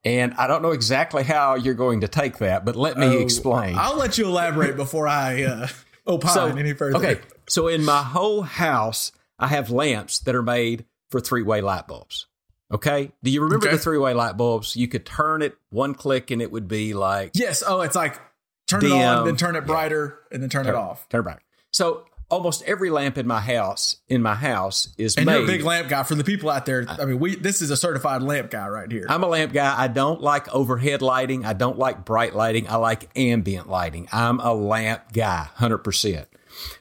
[0.05, 3.77] and I don't know exactly how you're going to take that, but let me explain.
[3.79, 5.69] I'll let you elaborate before I uh,
[6.07, 6.97] opine any further.
[6.99, 11.61] Okay, so in my whole house, I have lamps that are made for three way
[11.61, 12.27] light bulbs.
[12.71, 13.77] Okay, do you remember Okay.
[13.77, 14.77] the three way light bulbs?
[14.77, 17.63] You could turn it one click, and it would be like Yes.
[17.67, 18.19] Oh, it's like
[18.67, 21.09] turn it on, then turn it brighter, and then turn it off.
[21.11, 21.45] turn it back.
[21.71, 25.35] So almost every lamp in my house in my house is And made.
[25.35, 26.87] you're a big lamp guy for the people out there.
[26.89, 29.07] I mean, we this is a certified lamp guy right here.
[29.09, 29.75] I'm a lamp guy.
[29.79, 31.45] I don't like overhead lighting.
[31.45, 32.69] I don't like bright lighting.
[32.69, 34.09] I like ambient lighting.
[34.11, 36.27] I'm a lamp guy, 100%.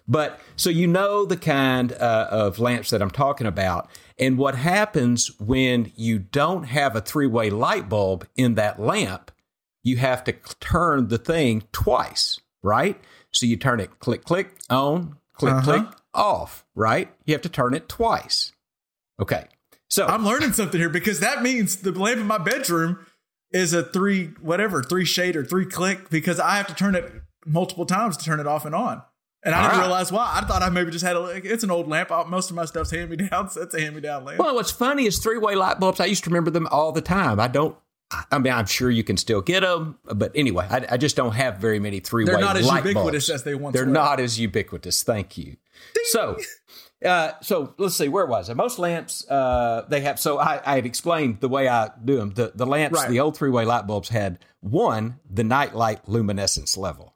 [0.08, 3.90] But so you know the kind uh, of lamps that I'm talking about.
[4.18, 9.32] And what happens when you don't have a three way light bulb in that lamp,
[9.84, 13.00] you have to turn the thing twice, right?
[13.32, 15.84] So you turn it click, click, on, click, Uh-huh.
[15.84, 17.10] click, off, right?
[17.26, 18.52] You have to turn it twice.
[19.20, 19.46] Okay.
[19.90, 23.06] So I'm learning something here because that means the lamp in my bedroom
[23.52, 27.12] is a three whatever three shade or three click because I have to turn it
[27.46, 29.02] multiple times to turn it off and on.
[29.44, 29.86] And I All didn't right.
[29.88, 30.40] realize why.
[30.42, 31.24] I thought I maybe just had a.
[31.44, 32.10] It's an old lamp.
[32.30, 33.50] Most of my stuff's hand me down.
[33.50, 34.40] So it's a hand me down lamp.
[34.40, 36.00] Well, what's funny is three way light bulbs.
[36.00, 37.40] I used to remember them all the time.
[37.40, 37.76] I don't.
[38.32, 41.32] I mean, I'm sure you can still get them, but anyway, I, I just don't
[41.34, 42.32] have very many three way.
[42.34, 43.30] They're not as light ubiquitous bulbs.
[43.30, 43.80] as they once were.
[43.80, 43.94] They're were.
[43.94, 45.04] not as ubiquitous.
[45.04, 45.56] Thank you.
[46.12, 46.38] So,
[47.06, 48.10] uh, so let's see.
[48.10, 48.54] Where was I?
[48.54, 50.20] Most lamps uh, they have.
[50.20, 52.32] So I, I had explained the way I do them.
[52.32, 53.10] The the lamps, Right.
[53.10, 57.16] the old three way light bulbs had one the nightlight luminescence level,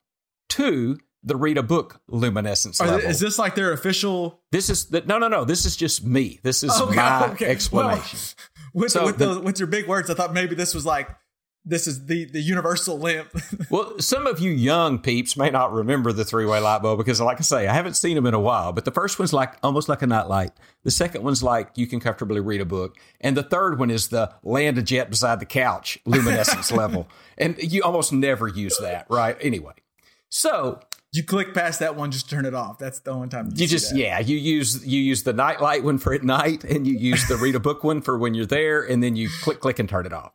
[0.50, 3.00] two the read a book luminescence level.
[3.00, 4.42] is this like their official?
[4.52, 5.44] this is the, no no no.
[5.44, 6.40] This is just me.
[6.44, 7.46] This is Okay, my okay.
[7.48, 8.20] explanation.
[8.20, 10.86] Well, with So with, the- those, with your big words, I thought maybe this was
[10.86, 11.10] like
[11.68, 13.30] this is the the universal lamp.
[13.72, 17.20] Well, some of you young peeps may not remember the three way light bulb because,
[17.20, 18.72] like I say, I haven't seen them in a while.
[18.72, 20.52] But the first one's like almost like a nightlight.
[20.84, 24.10] The second one's like you can comfortably read a book, and the third one is
[24.10, 27.08] the land a jet beside the couch luminescence level.
[27.40, 29.36] And you almost never use that, right?
[29.42, 29.74] Anyway,
[30.30, 30.80] so
[31.16, 32.78] you click past that one, just turn it off.
[32.78, 35.98] That's the only time you see just yeah you use you use the nightlight one
[35.98, 38.84] for at night, and you use the read a book one for when you're there,
[38.84, 40.34] and then you click click and turn it off.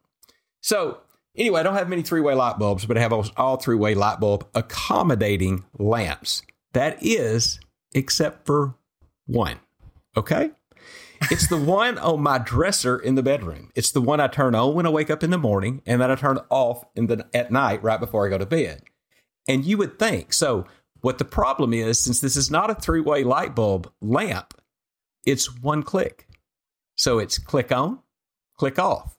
[0.60, 0.98] So
[1.36, 3.94] anyway, I don't have many three way light bulbs, but I have all three way
[3.94, 6.42] light bulb accommodating lamps.
[6.72, 7.58] That is,
[7.92, 8.74] except for
[9.26, 9.60] one.
[10.16, 10.50] Okay.
[11.30, 13.70] It's the one on my dresser in the bedroom.
[13.74, 16.10] It's the one I turn on when I wake up in the morning, and then
[16.10, 18.82] I turn off in the at night right before I go to bed.
[19.48, 20.66] And you would think so.
[21.00, 24.55] What the problem is, since this is not a three way light bulb lamp,
[25.24, 26.29] it's one click.
[26.96, 28.00] So it's click on,
[28.59, 29.18] click off.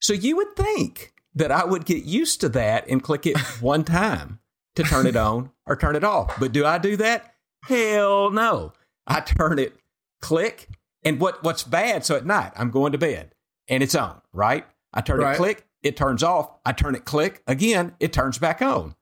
[0.00, 3.84] So you would think that I would get used to that and click it one
[3.84, 4.40] time
[4.74, 6.38] to turn it on or turn it off.
[6.40, 7.34] But do I do that?
[7.64, 8.72] Hell no.
[9.06, 9.76] I turn it
[10.20, 10.68] click.
[11.04, 13.34] And what, what's bad, so at night I'm going to bed
[13.68, 14.64] and it's on, right?
[14.92, 15.34] I turn Right.
[15.34, 16.50] it click, it turns off.
[16.64, 18.94] I turn it click again, it turns back on.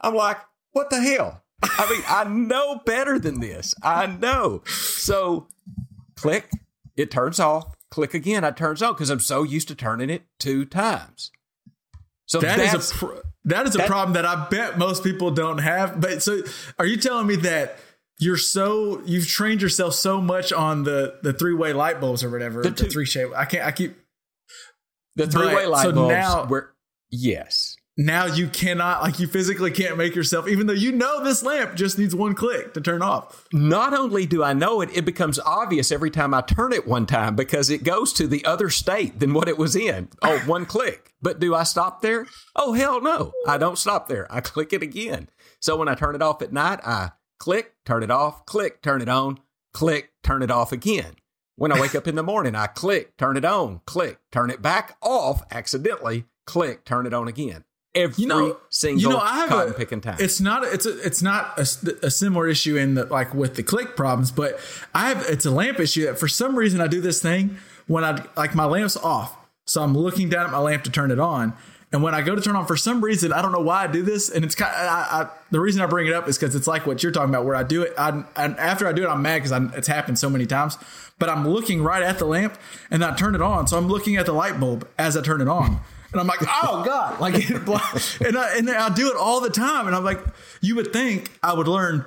[0.00, 0.38] I'm like,
[0.72, 1.42] what the hell?
[1.62, 3.74] I mean, I know better than this.
[3.82, 4.62] I know.
[4.66, 5.48] So
[6.16, 6.50] click,
[6.96, 7.74] it turns off.
[7.90, 11.30] Click again, it turns on because I'm so used to turning it two times.
[12.26, 15.30] So That is a pr- that is a that- problem that I bet most people
[15.30, 16.00] don't have.
[16.00, 16.42] But so,
[16.78, 17.78] are you telling me that
[18.18, 22.30] you're so you've trained yourself so much on the the three way light bulbs or
[22.30, 23.30] whatever the, two- three shape?
[23.36, 23.64] I can't.
[23.64, 23.96] I keep
[25.14, 26.12] the three way light so bulbs.
[26.12, 26.70] now- where,
[27.10, 27.76] yes.
[27.96, 31.74] Now you cannot like you physically can't make yourself even though you know this lamp
[31.74, 33.46] just needs one click to turn off.
[33.52, 37.06] Not only do I know it, it becomes obvious every time I turn it one
[37.06, 40.08] time because it goes to the other state than what it was in.
[40.22, 41.12] Oh, one click.
[41.22, 42.26] But do I stop there?
[42.54, 43.32] Oh, hell no.
[43.46, 44.26] I don't stop there.
[44.30, 45.28] I click it again.
[45.60, 49.00] So when I turn it off at night, I click, turn it off, click, turn
[49.00, 49.40] it on,
[49.72, 51.14] click, turn it off again.
[51.56, 54.60] When I wake up in the morning, I click, turn it on, click, turn it
[54.60, 57.64] back off accidentally, click, turn it on again.
[57.96, 60.16] Every You know, single you know, I have cotton a, picking time.
[60.20, 60.64] It's not.
[60.64, 61.62] a- It's a, It's not a,
[62.06, 64.60] a similar issue in the like with the click problems, but
[64.94, 65.24] I have.
[65.28, 67.56] It's a lamp issue that for some reason I do this thing
[67.86, 71.10] when I like my lamp's off, so I'm looking down at my lamp to turn
[71.10, 71.54] it on,
[71.92, 73.86] and when I go to turn on, for some reason I don't know why I
[73.86, 74.72] do this, and it's kind.
[74.74, 77.12] Of, I, I, the reason I bring it up is because it's like what you're
[77.12, 77.94] talking about, where I do it.
[77.96, 80.76] I, and after I do it, I'm mad because it's happened so many times.
[81.18, 82.58] But I'm looking right at the lamp,
[82.90, 85.40] and I turn it on, so I'm looking at the light bulb as I turn
[85.40, 85.80] it on.
[86.18, 89.86] And I'm like, oh god, like, and I, and I do it all the time.
[89.86, 90.20] And I'm like,
[90.60, 92.06] you would think I would learn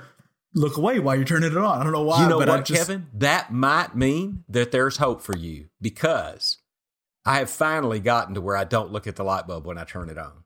[0.56, 1.80] look away while you're turning it on.
[1.80, 3.08] I don't know why, You know but what, just Kevin?
[3.14, 6.58] That might mean that there's hope for you because
[7.26, 9.84] I have finally gotten to where I don't look at the light bulb when I
[9.84, 10.44] turn it on.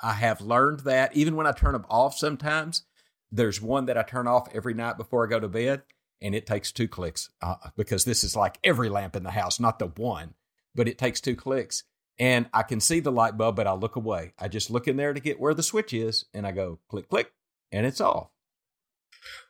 [0.00, 2.84] I have learned that even when I turn them off sometimes,
[3.30, 5.82] there's one that I turn off every night before I go to bed,
[6.20, 9.60] and it takes two clicks uh, because this is like every lamp in the house,
[9.60, 10.34] not the one,
[10.74, 11.84] but it takes two clicks.
[12.22, 14.32] And I can see the light bulb, but I look away.
[14.38, 17.08] I just look in there to get where the switch is, and I go click,
[17.08, 17.32] click,
[17.72, 18.28] and it's off.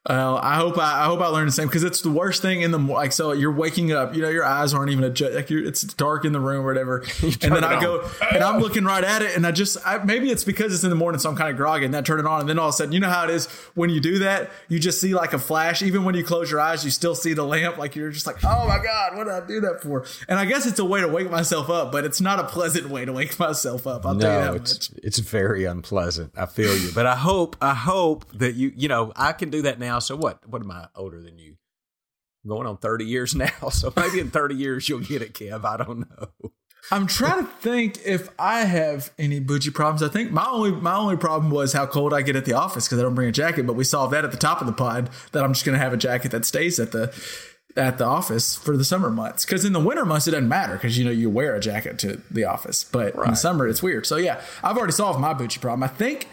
[0.09, 2.63] Well, I hope I, I hope I learned the same because it's the worst thing
[2.63, 3.13] in the like.
[3.13, 5.35] So you're waking up, you know, your eyes aren't even adjust.
[5.35, 7.81] Like you're, it's dark in the room or whatever, and then I on.
[7.83, 10.83] go and I'm looking right at it, and I just I, maybe it's because it's
[10.83, 12.59] in the morning, so I'm kind of groggy, and I turn it on, and then
[12.59, 15.01] all of a sudden, you know how it is when you do that, you just
[15.01, 15.83] see like a flash.
[15.83, 17.79] Even when you close your eyes, you still see the lamp.
[17.79, 20.05] Like you're just like, oh my god, what did I do that for?
[20.29, 22.89] And I guess it's a way to wake myself up, but it's not a pleasant
[22.91, 24.05] way to wake myself up.
[24.05, 25.01] I'll tell you No, that it's much.
[25.05, 26.33] it's very unpleasant.
[26.37, 29.63] I feel you, but I hope I hope that you you know I can do
[29.63, 29.92] that now.
[29.99, 30.47] So what?
[30.49, 31.57] What am I older than you?
[32.47, 35.65] Going on thirty years now, so maybe in thirty years you'll get it, Kev.
[35.65, 36.53] I don't know.
[36.91, 40.03] I'm trying to think if I have any bougie problems.
[40.03, 42.87] I think my only my only problem was how cold I get at the office
[42.87, 43.67] because I don't bring a jacket.
[43.67, 45.83] But we solved that at the top of the pod that I'm just going to
[45.83, 47.15] have a jacket that stays at the
[47.77, 49.45] at the office for the summer months.
[49.45, 51.99] Because in the winter months it doesn't matter because you know you wear a jacket
[52.01, 52.83] to the office.
[52.83, 54.05] But in the summer it's weird.
[54.05, 55.85] So yeah, I've already solved my bougie problem.
[55.85, 56.27] I think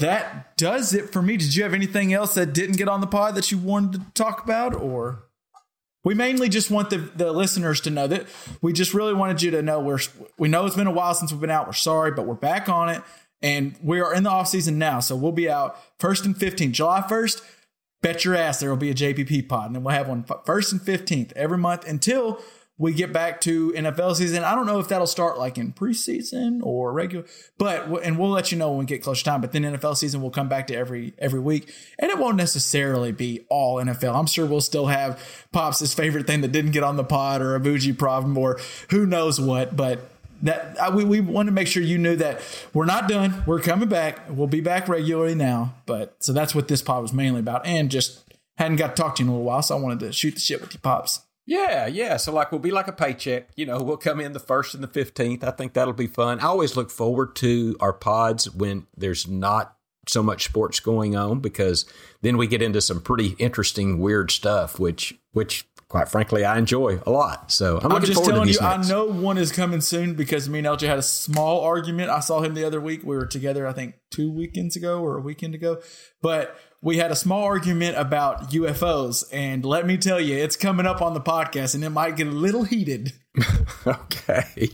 [0.00, 1.36] that does it for me.
[1.36, 4.10] Did you have anything else that didn't get on the pod that you wanted to
[4.14, 5.24] talk about or?
[6.04, 8.26] We mainly just want the, the listeners to know that
[8.60, 10.00] we just really wanted you to know we're
[10.36, 11.66] we know it's been a while since we've been out.
[11.66, 13.02] We're sorry, but we're back on it,
[13.40, 14.98] and we are in the off season now.
[14.98, 17.42] So we'll be out first and fifteenth, July first.
[18.02, 20.72] Bet your ass there will be a JPP pod, and then we'll have one first
[20.72, 22.42] and fifteenth every month until
[22.82, 24.42] we get back to NFL season.
[24.42, 27.24] I don't know if that'll start like in preseason or regular,
[27.56, 29.40] but and we'll let you know when we get close to time.
[29.40, 33.12] But then NFL season will come back to every every week, and it won't necessarily
[33.12, 34.16] be all NFL.
[34.16, 37.54] I'm sure we'll still have Pops' favorite thing that didn't get on the pod or
[37.54, 38.58] a bougie problem or
[38.90, 40.08] who knows what, but.
[40.44, 42.40] That I, we, we want to make sure you knew that
[42.74, 43.44] we're not done.
[43.46, 44.28] We're coming back.
[44.28, 45.74] We'll be back regularly now.
[45.86, 48.24] But so that's what this pod was mainly about, and just
[48.56, 50.34] hadn't got to talk to you in a little while, so I wanted to shoot
[50.34, 51.20] the shit with you, pops.
[51.46, 52.16] Yeah, yeah.
[52.16, 53.50] So like we'll be like a paycheck.
[53.56, 55.42] You know, we'll come in the first and the fifteenth.
[55.42, 56.40] I think that'll be fun.
[56.40, 59.76] I always look forward to our pods when there's not
[60.08, 61.84] so much sports going on because
[62.22, 67.00] then we get into some pretty interesting, weird stuff, which which quite frankly I enjoy
[67.06, 67.52] a lot.
[67.52, 70.58] So I'm, I'm just telling you, these I know one is coming soon because me
[70.60, 72.10] and LJ had a small argument.
[72.10, 73.02] I saw him the other week.
[73.04, 75.80] We were together, I think, two weekends ago or a weekend ago.
[76.20, 79.24] But we had a small argument about UFOs.
[79.32, 82.26] And let me tell you, it's coming up on the podcast and it might get
[82.26, 83.12] a little heated.
[83.84, 84.68] Okay,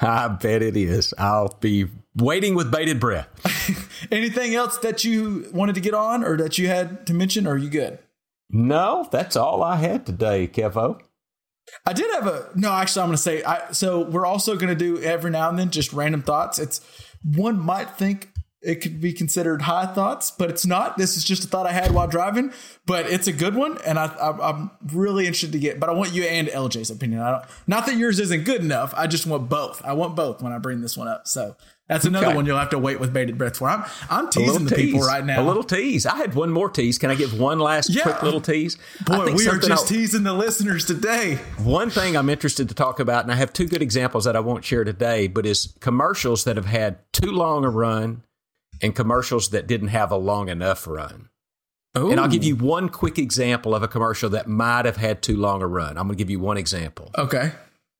[0.00, 1.12] I bet it is.
[1.18, 4.06] I'll be waiting with bated breath.
[4.12, 7.44] Anything else that you wanted to get on or that you had to mention?
[7.48, 7.98] Or are you good?
[8.48, 11.00] No, that's all I had today, Kevo.
[11.84, 12.70] I did have a no.
[12.70, 13.72] Actually, I'm going to say I.
[13.72, 16.60] So we're also going to do every now and then just random thoughts.
[16.60, 16.80] It's
[17.24, 18.30] one might think
[18.66, 20.98] it could be considered high thoughts, but it's not.
[20.98, 22.52] This is just a thought I had while driving,
[22.84, 25.78] but it's a good one, and I, I, I'm really interested to get.
[25.80, 27.20] But I want you and LJ's opinion.
[27.20, 28.92] I don't, not that yours isn't good enough.
[28.96, 29.82] I just want both.
[29.84, 31.26] I want both when I bring this one up.
[31.28, 31.56] So
[31.88, 32.34] That's another Okay.
[32.36, 33.68] one you'll have to wait with bated breath for.
[33.68, 35.40] I'm I'm teasing the people right now.
[35.40, 36.04] A little tease.
[36.04, 36.98] I had one more tease.
[36.98, 38.02] Can I give one last Yeah.
[38.02, 38.76] quick little tease?
[39.04, 41.36] Boy, we are just I- teasing the listeners today.
[41.62, 44.40] One thing I'm interested to talk about, and I have two good examples that I
[44.40, 48.22] won't share today, but is commercials that have had too long a run
[48.82, 51.28] and commercials that didn't have a long enough run.
[51.94, 55.36] And I'll give you one quick example of a commercial that might have had too
[55.36, 55.96] long a run.
[55.96, 57.10] I'm going to give you one example.
[57.16, 57.52] Okay.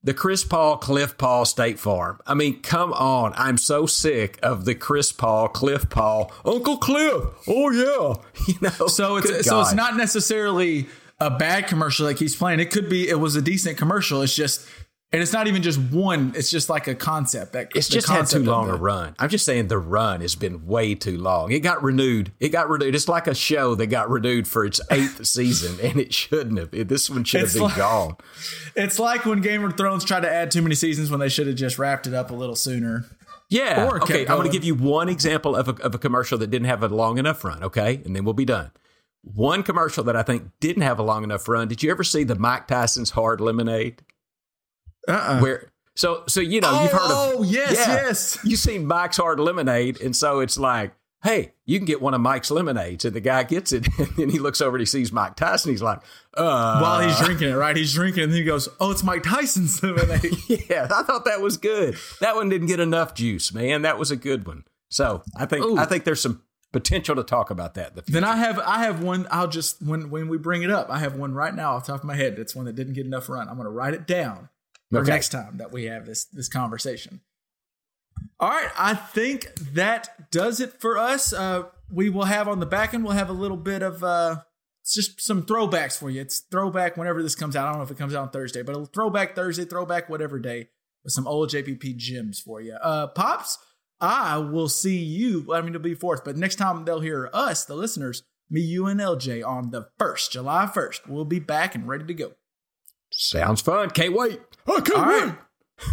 [0.03, 2.21] The Chris Paul, Cliff Paul State Farm.
[2.27, 3.33] I mean, come on.
[3.37, 7.25] I'm so sick of the Chris Paul, Cliff Paul, Uncle Cliff.
[7.49, 8.23] Oh, yeah.
[8.47, 10.87] You know, So it's so it's not necessarily
[11.19, 12.61] a bad commercial that keeps playing.
[12.61, 14.21] It could be it was a decent commercial.
[14.21, 14.69] It's just
[15.13, 16.33] and it's not even just one.
[16.37, 17.53] It's just like a concept.
[17.53, 19.15] That It's just had too long the- a run.
[19.19, 21.53] I'm just saying the run has been way too long.
[21.53, 22.33] It got renewed.
[22.41, 22.95] It got renewed.
[22.95, 26.75] It's like a show that got renewed for its eighth season, and it shouldn't have.
[26.75, 28.17] It- This one should have been like- gone.
[28.77, 31.47] It's like when Game of Thrones tried to add too many seasons when they should
[31.47, 33.07] have just wrapped it up a little sooner.
[33.49, 33.87] Yeah.
[33.87, 34.21] Or okay.
[34.27, 34.47] I'm going.
[34.49, 37.17] to give you one example of a, of a commercial that didn't have a long
[37.17, 37.63] enough run.
[37.63, 38.73] Okay, and then we'll be done.
[39.23, 41.69] One commercial that I think didn't have a long enough run.
[41.69, 44.03] Did you ever see the Mike Tyson's Hard Lemonade?
[45.09, 45.41] Uh-uh.
[45.41, 47.95] Where so so you know you've heard of Oh, yes, Yeah.
[48.07, 48.39] yes.
[48.45, 50.93] You've seen Mike's Hard Lemonade, and so it's like,
[51.23, 54.29] hey, you can get one of Mike's lemonades, and the guy gets it, and then
[54.31, 55.71] he looks over and he sees Mike Tyson.
[55.73, 56.01] He's like,
[56.37, 57.77] uh, While he's drinking it, right?
[57.77, 60.35] He's drinking, and then he goes, "Oh, it's Mike Tyson's lemonade."
[60.71, 61.97] yeah, I thought that was good.
[62.21, 63.83] That one didn't get enough juice, man.
[63.83, 64.65] That was a good one.
[64.89, 65.79] So I think Ooh.
[65.79, 66.43] I think there's some
[66.73, 67.91] potential to talk about that.
[67.91, 69.27] in the then I have I have one.
[69.31, 71.93] I'll just when when we bring it up, I have one right now off the
[71.93, 72.39] top of my head.
[72.39, 73.49] It's one that didn't get enough run.
[73.49, 74.51] I'm going to write it down
[74.95, 75.11] Okay.
[75.11, 77.21] next time that we have this this conversation.
[78.39, 81.33] All right, I think that does it for us.
[81.33, 83.05] Uh, we will have on the back end.
[83.05, 84.43] We'll have a little bit of uh,
[84.87, 86.21] just some throwbacks for you.
[86.21, 87.67] It's throwback whenever this comes out.
[87.67, 90.39] I don't know if it comes out on Thursday, but a throwback Thursday, throwback whatever
[90.39, 90.69] day
[91.03, 92.75] with some old JPP gems for you.
[92.75, 93.59] Uh, pops,
[94.01, 95.53] I will see you.
[95.53, 98.87] I mean, it'll be fourth, but next time they'll hear us, the listeners, me, you,
[98.87, 101.09] and LJ on the first, July first.
[101.09, 102.33] We'll be back and ready to go.
[103.13, 103.91] Sounds fun.
[103.91, 104.41] Can't wait.
[104.69, 105.35] I can't All right.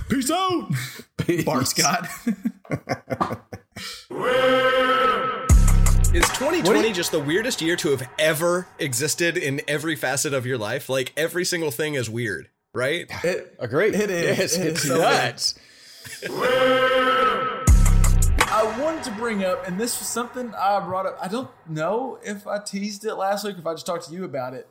[0.10, 0.70] Peace out,
[1.46, 2.08] Bart Scott.
[6.14, 10.58] Is 2020 just the weirdest year to have ever existed in every facet of your
[10.60, 10.88] life?
[10.88, 13.10] Like every single thing is weird, right?
[13.24, 13.96] It, Agreed.
[13.96, 14.38] It is.
[14.38, 15.56] Yes, It it's is nuts.
[18.56, 21.18] I wanted to bring up, and this was something I brought up.
[21.22, 24.24] I don't know if I teased it last week, if I just talked to you
[24.24, 24.68] about it.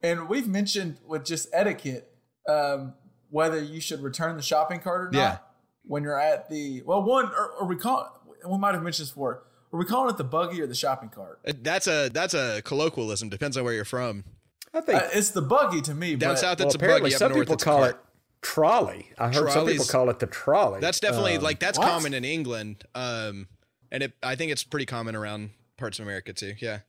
[0.00, 2.10] And we've mentioned with just etiquette
[2.48, 2.94] um,
[3.30, 5.38] whether you should return the shopping cart or not Yeah.
[5.84, 8.12] when you're at the well, one or, or we call
[8.48, 9.42] we might have mentioned this before.
[9.72, 11.40] Are we calling it the buggy or the shopping cart?
[11.46, 13.28] Uh, That's a that's a colloquialism.
[13.28, 14.24] Depends on where you're from.
[14.72, 16.16] I think Uh, it's the buggy to me.
[16.16, 17.14] Down but south, well, it's a apparently buggy.
[17.14, 17.96] Up some north, people call it
[18.42, 19.10] trolley.
[19.18, 20.80] I heard some people call it the trolley.
[20.80, 21.88] That's definitely Um, like that's what?
[21.88, 23.48] common in England, um,
[23.90, 26.54] and it, I think it's pretty common around parts of America too.
[26.60, 26.80] Yeah.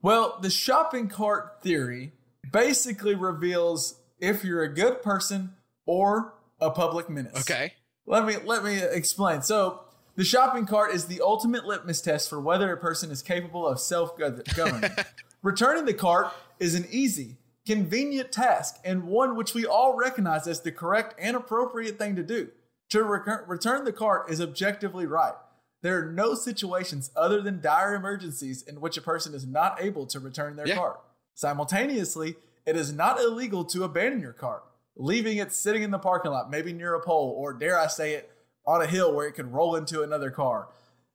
[0.00, 2.12] Well, the shopping cart theory
[2.50, 5.52] basically reveals if you're a good person
[5.84, 7.36] or a public menace.
[7.40, 7.74] Okay.
[8.06, 9.42] Let me let me explain.
[9.42, 9.80] So,
[10.16, 13.80] the shopping cart is the ultimate litmus test for whether a person is capable of
[13.80, 14.90] self-governing.
[15.42, 20.60] Returning the cart is an easy, convenient task and one which we all recognize as
[20.60, 22.48] the correct and appropriate thing to do.
[22.90, 25.34] To recur- return the cart is objectively right.
[25.80, 30.06] There are no situations other than dire emergencies in which a person is not able
[30.06, 30.76] to return their Yeah.
[30.76, 31.00] cart.
[31.34, 34.64] Simultaneously, it is not illegal to abandon your cart,
[34.96, 38.14] leaving it sitting in the parking lot, maybe near a pole, or dare I say
[38.14, 38.30] it,
[38.66, 40.68] on a hill where it could roll into another car.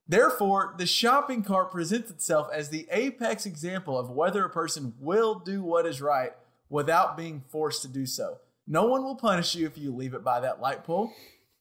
[0.08, 5.36] Therefore, the shopping cart presents itself as the apex example of whether a person will
[5.36, 6.32] do what is right
[6.70, 8.38] without being forced to do so.
[8.66, 11.12] No one will punish you if you leave it by that light pole.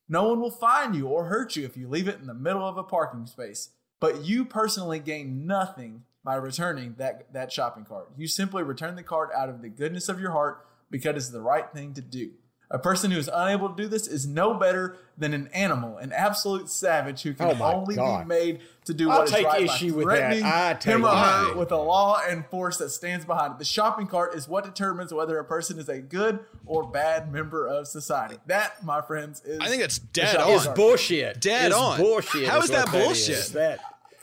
[0.09, 2.66] No one will fine you or hurt you if you leave it in the middle
[2.66, 3.70] of a parking space.
[3.99, 8.10] But you personally gain nothing by returning that, that shopping cart.
[8.18, 11.40] You simply return the cart out of the goodness of your heart because it's the
[11.40, 12.32] right thing to do.
[12.68, 16.10] A person who is unable to do this is no better than an animal, an
[16.12, 18.24] absolute savage who can Oh only God.
[18.24, 20.16] be made to do I'll what is take right issue by with that.
[20.18, 23.58] threatening I take him or her with a law and force that stands behind it.
[23.60, 27.68] The shopping cart is what determines whether a person is a good or bad member
[27.68, 28.34] of society.
[28.46, 30.58] That, my friends, is I think that's dead on.
[30.64, 30.74] cart.
[30.74, 31.40] bullshit.
[31.40, 32.00] Dead It's on.
[32.00, 32.48] Bullshit.
[32.48, 33.37] How is what that bullshit?
[33.38, 33.52] is.
[33.52, 33.79] That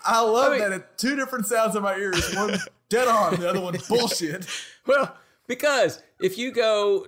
[0.06, 2.34] I love I mean- that it two different sounds in my ears.
[2.36, 2.58] One
[2.90, 4.46] dead on, the other one bullshit.
[4.86, 5.16] Well,
[5.48, 7.08] because if you go,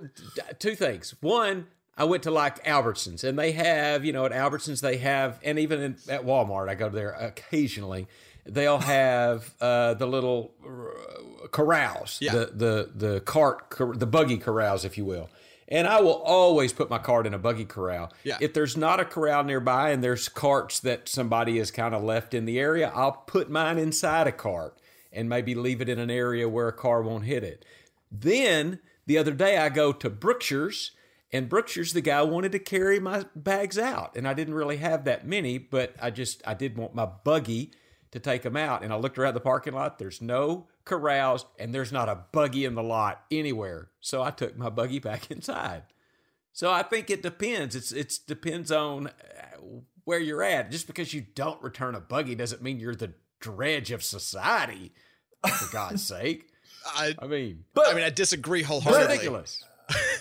[0.60, 1.14] two things.
[1.22, 1.68] One,
[1.98, 5.58] I went to like Albertsons, and they have, you know, at Albertsons they have, and
[5.60, 8.08] even in, at Walmart, I go there occasionally.
[8.48, 10.54] They'll have uh, the little
[11.52, 12.34] corrals, Yeah.
[12.34, 15.30] the the the cart, cor- the buggy corrals, if you will.
[15.68, 18.14] And I will always put my cart in a buggy corral.
[18.24, 18.38] Yeah.
[18.40, 22.34] If there's not a corral nearby and there's carts that somebody has kind of left
[22.34, 24.78] in the area, I'll put mine inside a cart
[25.12, 27.66] and maybe leave it in an area where a car won't hit it.
[28.12, 30.92] Then the other day I go to Brookshire's
[31.32, 35.04] and Brookshire's the guy wanted to carry my bags out and I didn't really have
[35.06, 37.72] that many, but I just I did want my buggy
[38.12, 41.74] to take them out and I looked around the parking lot, there's no corrals and
[41.74, 43.90] there's not a buggy in the lot anywhere.
[44.00, 45.84] So I took my buggy back inside.
[46.54, 47.76] So I think it depends.
[47.76, 49.12] It's it's depends on uh,
[50.06, 50.72] where you're at.
[50.72, 54.94] Just because you don't return a buggy doesn't mean you're the dredge of society.
[55.46, 56.48] For God's sake.
[56.88, 59.08] I, I mean, I mean, I disagree wholeheartedly.
[59.08, 59.64] ridiculous.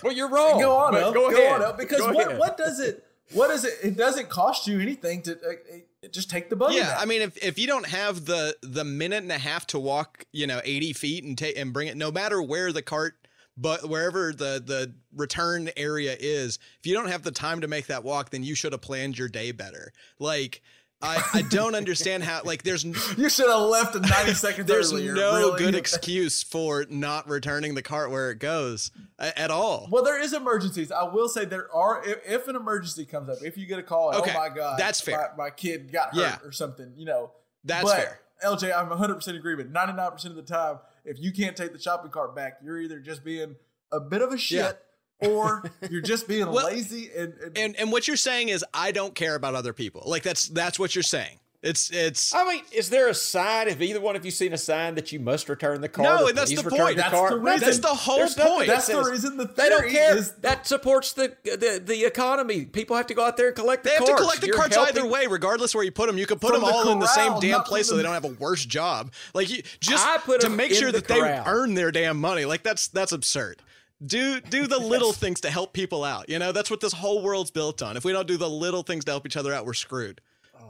[0.03, 0.59] Well, you're wrong.
[0.59, 1.51] Go on, but El, Go, go, ahead.
[1.53, 2.39] on, El, because Go what ahead.
[2.39, 3.03] what does it
[3.33, 5.77] what does it it doesn't cost you anything to uh, uh,
[6.11, 6.75] just take the buggy.
[6.75, 7.01] Yeah, back.
[7.01, 10.25] I mean, if, if you don't have the the minute and a half to walk,
[10.31, 13.15] you know, eighty feet and take and bring it, no matter where the cart,
[13.57, 17.87] but wherever the the return area is, if you don't have the time to make
[17.87, 19.93] that walk, then you should have planned your day better.
[20.19, 20.61] Like,
[21.01, 22.83] I I don't understand how like there's
[23.17, 24.67] you should have left in ninety seconds.
[24.67, 25.59] there's earlier, no really.
[25.59, 29.87] good excuse for not returning the cart where it goes at all.
[29.91, 30.91] Well, there is emergencies.
[30.91, 32.01] I will say there are.
[32.05, 34.49] If, if an emergency comes up, if you get a call, oh Okay, oh my
[34.49, 35.33] god, that's fair.
[35.37, 36.37] My, my kid got hurt Yeah.
[36.43, 37.31] or something, you know.
[37.63, 38.19] That's but, fair.
[38.43, 39.71] LJ, I'm 100 percent agreement.
[39.71, 42.99] 99 percent of the time, if you can't take the shopping cart back, you're either
[42.99, 43.55] just being
[43.91, 44.77] a bit of a shit,
[45.19, 47.09] or you're just being Well, lazy.
[47.15, 50.03] And, and, And and what you're saying is I don't care about other people.
[50.05, 51.39] Like that's that's what you're saying.
[51.63, 53.69] It's it's I mean, is there a sign?
[53.69, 56.03] Have either one of you seen a sign that you must return the car?
[56.03, 56.95] No, and that's the point.
[56.97, 57.31] The That's cart?
[57.31, 57.59] the reason.
[57.61, 58.67] That's the whole there's point.
[58.67, 60.15] that that's the reason the They don't care.
[60.15, 62.65] is- that supports the, the the economy.
[62.65, 64.05] People have to go out there and collect the cards.
[64.05, 64.21] They have carts.
[64.21, 66.19] to collect the You're carts helping- either way, regardless where you put them.
[66.19, 68.13] You can put From them the all in the same damn place so they don't
[68.13, 69.11] have a worse job.
[69.33, 72.17] Like you just I put to 'em make sure the that they earn their damn
[72.21, 72.45] money.
[72.45, 73.63] Like that's that's absurd.
[74.05, 76.29] Do do the little things to help people out.
[76.29, 77.97] You know that's what this whole world's built on.
[77.97, 80.21] If we don't do the little things to help each other out, we're screwed.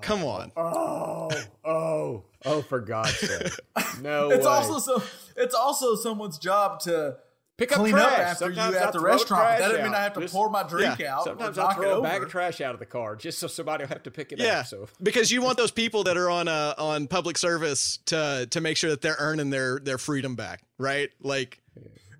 [0.02, 0.52] Come on.
[0.58, 1.30] Oh,
[1.64, 2.62] oh, oh!
[2.64, 3.54] For God's sake!
[4.02, 4.52] No it's way.
[4.52, 5.04] also so.
[5.38, 7.18] It's also someone's job to
[7.58, 8.12] Pick up clean trash.
[8.12, 9.30] up after Sometimes you I at the restaurant.
[9.30, 9.94] But trash that doesn't mean.
[9.94, 11.16] I have to Just- pour my drink yeah.
[11.16, 11.24] out.
[11.24, 13.84] Sometimes I knock throw a bag of trash out of the car just so somebody
[13.84, 14.66] will have to pick it Yeah, up.
[14.68, 18.60] So because you want those people that are on uh, on public service to to
[18.62, 21.10] make sure that they're earning their their freedom back, right?
[21.22, 21.62] Like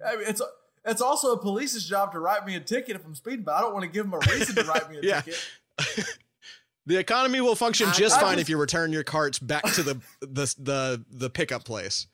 [0.08, 0.42] I mean, it's
[0.86, 3.62] it's also a police's job to write me a ticket if I'm speeding, but I
[3.62, 5.22] don't want to give them a reason to write me a Yeah.
[5.22, 5.40] ticket.
[6.88, 9.82] The economy will function just I fine just- if you return your carts back to
[9.82, 12.06] the the the the pickup place.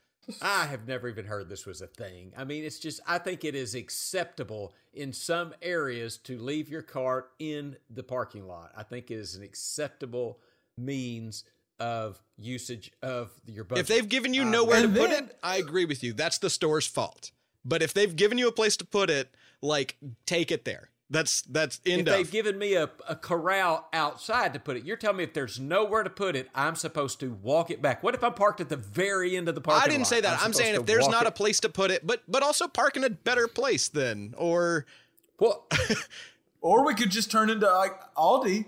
[0.41, 2.32] I have never even heard this was a thing.
[2.38, 6.84] I mean, it's just I think it is acceptable in some areas to leave your
[6.84, 8.72] cart in the parking lot.
[8.78, 10.39] I think it is an acceptable
[10.78, 11.43] means
[11.80, 13.82] of usage of your budget.
[13.82, 16.13] If they've given you nowhere to and put it, I agree with you.
[16.13, 17.32] That's the store's fault.
[17.64, 20.89] But if they've given you a place to put it, like take it there.
[21.09, 24.86] That's that's end if end they've given me a, a corral outside to put it,
[24.86, 28.01] you're telling me if there's nowhere to put it, I'm supposed to walk it back.
[28.01, 30.32] What if I'm parked at the very end of the parking I didn't say that.
[30.32, 32.68] I'm, supposed saying if there's not it- a place to put it, but but also
[32.68, 34.86] park in a better place then, or
[35.38, 35.68] well,
[36.62, 38.66] Or we could just turn into like Aldi.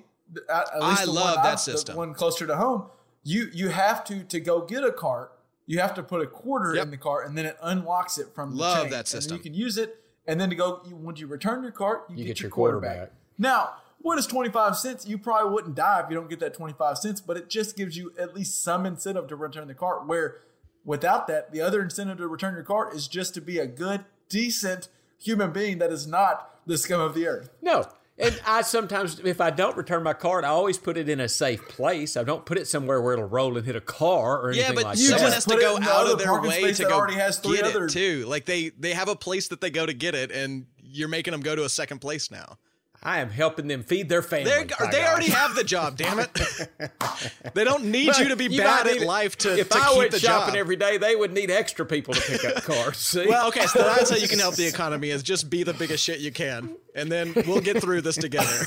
[0.50, 1.94] At, at least I love one that I've- system.
[1.94, 2.88] The one closer to home.
[3.24, 5.32] You you have to to go get a cart.
[5.66, 6.84] You have to put a quarter Yep.
[6.86, 8.92] in the cart, and then it unlocks it from the Love chain.
[8.92, 9.38] that And system.
[9.38, 9.98] you can use it,
[10.28, 12.48] and then to go you, when you return your cart, you, You get, get your
[12.48, 13.10] your quarter quarter back.
[13.10, 13.18] back.
[13.38, 15.08] Now, what is twenty five cents?
[15.08, 17.78] You probably wouldn't die if you don't get that twenty five cents, but it just
[17.78, 20.06] gives you at least some incentive to return the cart.
[20.06, 20.38] Where
[20.84, 24.04] without that, the other incentive to return your cart is just to be a good,
[24.28, 27.50] decent human being that is not the scum of the earth.
[27.62, 27.86] No.
[28.18, 31.28] And I sometimes, if I don't return my card, I always put it in a
[31.28, 32.16] safe place.
[32.16, 34.74] I don't put it somewhere where it'll roll and hit a car or anything yeah,
[34.76, 35.20] but like You that.
[35.20, 37.66] someone just has to go out of their way to go already has three get
[37.66, 38.26] other- it too.
[38.28, 41.32] Like they they have a place that they go to get it, and you're making
[41.32, 42.58] them go to a second place now.
[43.06, 44.50] I am helping them feed their family.
[44.50, 45.10] They by they God.
[45.12, 45.98] already have the job.
[45.98, 46.30] Damn it!
[47.54, 49.90] they don't need But you to be you bad at life to, If to I
[49.90, 50.60] keep went the shopping job.
[50.60, 52.98] every day, they would need extra people to pick up cars.
[52.98, 53.28] See?
[53.28, 56.04] well, okay, so that's how you can help the economy is just be the biggest
[56.04, 58.66] shit you can, and then we'll get through this together.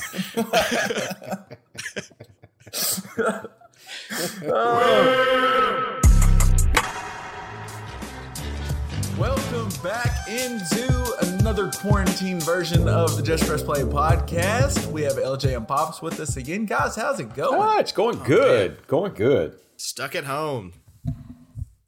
[9.17, 14.91] Welcome back into another quarantine version of the Just Press Play podcast.
[14.91, 16.65] We have LJ and Pops with us again.
[16.65, 17.59] Guys, how's it going?
[17.59, 18.85] Ah, it's going good.
[18.85, 19.57] Going good.
[19.75, 20.73] Stuck at home.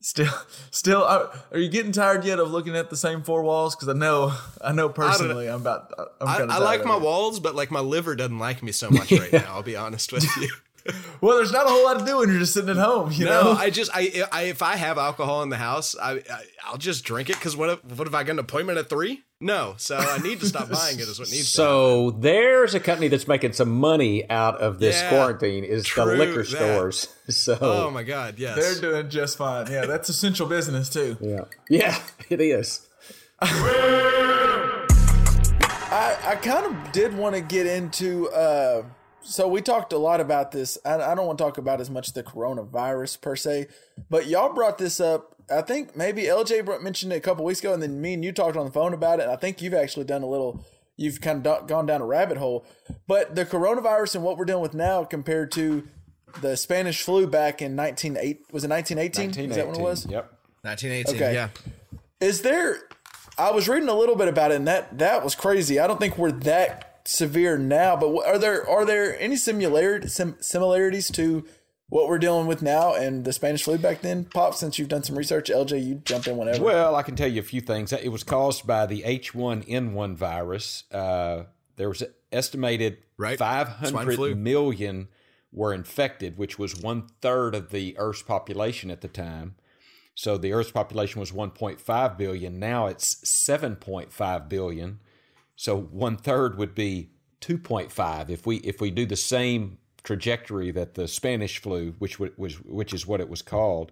[0.02, 0.32] Still,
[0.72, 3.76] still, uh, are you getting tired yet of looking at the same four walls?
[3.76, 5.94] Because I know, I know personally, I'm about.
[6.20, 7.02] I'm I, kinda I like my it.
[7.02, 9.54] walls, but like my liver doesn't like me so much right now.
[9.56, 10.50] I'll be honest with you.
[11.22, 13.12] Well, there's not a whole lot to do when you're just sitting at home.
[13.12, 16.14] You No, know, I just I, I if I have alcohol in the house, I,
[16.14, 18.88] I I'll just drink it because what if what if I get an appointment at
[18.90, 19.24] three?
[19.42, 21.02] No, so I need to stop buying it.
[21.02, 21.58] Is what needs to.
[21.58, 25.90] So there's a company that's making some money out of this Yeah, quarantine is the
[25.90, 26.48] true liquor that.
[26.48, 27.08] stores.
[27.30, 28.56] So Oh my god, yes.
[28.56, 29.70] they're doing just fine.
[29.72, 31.16] Yeah, that's essential business too.
[31.22, 32.00] yeah, yeah,
[32.30, 32.88] it is.
[35.92, 38.30] I, I kind of did want to get into.
[38.30, 38.84] Uh,
[39.30, 40.78] so we talked a lot about this.
[40.84, 43.68] I, I don't want to talk about as much the coronavirus per se,
[44.10, 45.36] but y'all brought this up.
[45.52, 48.32] I think maybe LJ mentioned it a couple weeks ago, and then me and you
[48.32, 49.24] talked on the phone about it.
[49.24, 50.66] And I think you've actually done a little.
[50.98, 52.66] You've kind of gone down a rabbit hole,
[53.08, 55.88] but the coronavirus and what we're dealing with now compared to
[56.42, 59.50] the Spanish flu back in 198 was it 1918?
[59.50, 60.06] Is that when it was?
[60.08, 60.30] Yep.
[60.64, 61.16] 1918.
[61.16, 61.34] Okay.
[61.34, 61.50] Yeah.
[62.20, 62.80] Is there?
[63.38, 65.80] I was reading a little bit about it, and that that was crazy.
[65.80, 71.10] I don't think we're that severe now, but are there are there any similarity similarities
[71.12, 71.46] to
[71.90, 74.26] what we're dealing with now and the Spanish flu back then?
[74.26, 76.64] Pop, since you've done some research, LJ, you jump in whenever.
[76.64, 77.92] Well, I can tell you a few things.
[77.92, 80.84] It was caused by the H1N1 virus.
[80.92, 81.46] Uh,
[81.78, 83.38] there was estimated Right.
[83.40, 84.36] five Swine hundred flu.
[84.36, 85.08] million
[85.52, 89.56] were infected, which was one third of the Earth's population at the time.
[90.14, 92.60] So the Earth's population was 1.5 billion.
[92.60, 95.00] Now it's 7.5 billion.
[95.60, 97.10] So one third would be
[97.42, 102.62] 2.5 if we if we do the same trajectory that the Spanish flu, which was
[102.62, 103.92] which is what it was called,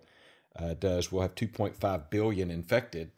[0.56, 1.12] uh, does.
[1.12, 3.12] We'll have 2.5 billion infected.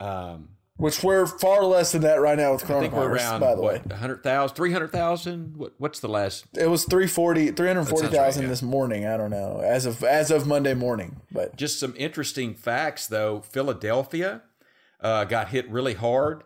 [0.00, 3.16] Um, Which we're far less than that right now with I think we're coronavirus.
[3.16, 5.56] around by the way, what 100,000, 300,000.
[5.58, 6.46] What what's the last?
[6.56, 8.48] it was 340, 340,000 right, yeah.
[8.48, 9.06] this morning.
[9.06, 13.42] I don't know as of as of Monday morning, but Just some interesting facts though.
[13.42, 14.40] Philadelphia
[15.02, 16.44] uh, got hit really hard,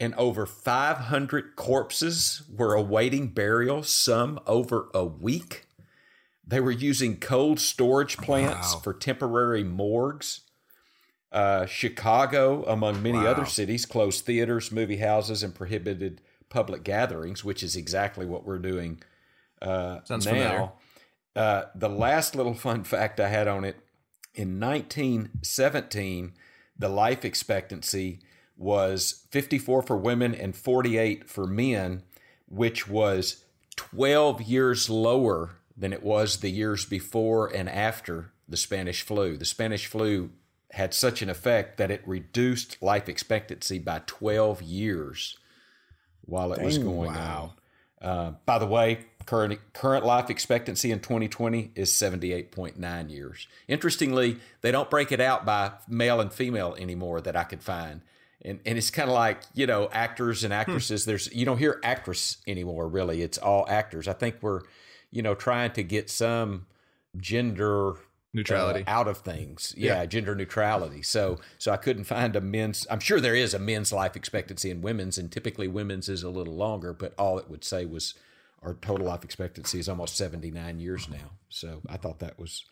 [0.00, 3.82] and over 500 corpses were awaiting burial.
[3.82, 5.66] Some over a week.
[6.44, 10.40] They were using cold storage plants for temporary morgues.
[11.30, 17.62] Uh, Chicago, among many other cities, closed theaters, movie houses, and prohibited public gatherings, which
[17.62, 19.00] is exactly what we're doing
[19.62, 20.72] uh, now.
[21.36, 23.76] Uh, the last little fun fact I had on it
[24.34, 26.32] in 1917,
[26.76, 28.20] the life expectancy
[28.60, 32.02] was 54 for women and 48 for men,
[32.46, 33.44] which was
[33.76, 39.38] 12 years lower than it was the years before and after the Spanish flu.
[39.38, 40.30] The Spanish flu
[40.72, 45.38] had such an effect that it reduced life expectancy by 12 years
[46.26, 47.50] while it was going on.
[48.02, 53.46] Uh, by the way, current current life expectancy in 2020 is 78.9 years.
[53.68, 58.02] Interestingly, they don't break it out by male and female anymore that I could find.
[58.42, 61.04] And, and it's kind of like you know actors and actresses.
[61.04, 62.88] There's you don't hear actress anymore.
[62.88, 64.08] Really, it's all actors.
[64.08, 64.60] I think we're
[65.10, 66.66] you know trying to get some
[67.16, 67.94] gender
[68.32, 68.84] Neutrality.
[68.86, 69.74] uh, out of things.
[69.76, 71.02] Yeah, gender neutrality.
[71.02, 72.86] So so I couldn't find a men's.
[72.90, 76.30] I'm sure there is a men's life expectancy and women's, and typically women's is a
[76.30, 76.92] little longer.
[76.92, 78.14] But all it would say was
[78.62, 81.30] our total life expectancy is almost 79 years now.
[81.48, 82.64] So I thought that was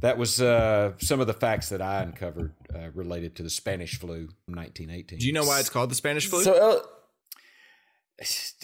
[0.00, 3.98] that was uh, some of the facts that I uncovered uh, related to the Spanish
[3.98, 5.18] flu from 1918.
[5.18, 6.42] Do you know why it's called the Spanish flu?
[6.42, 6.90] so L-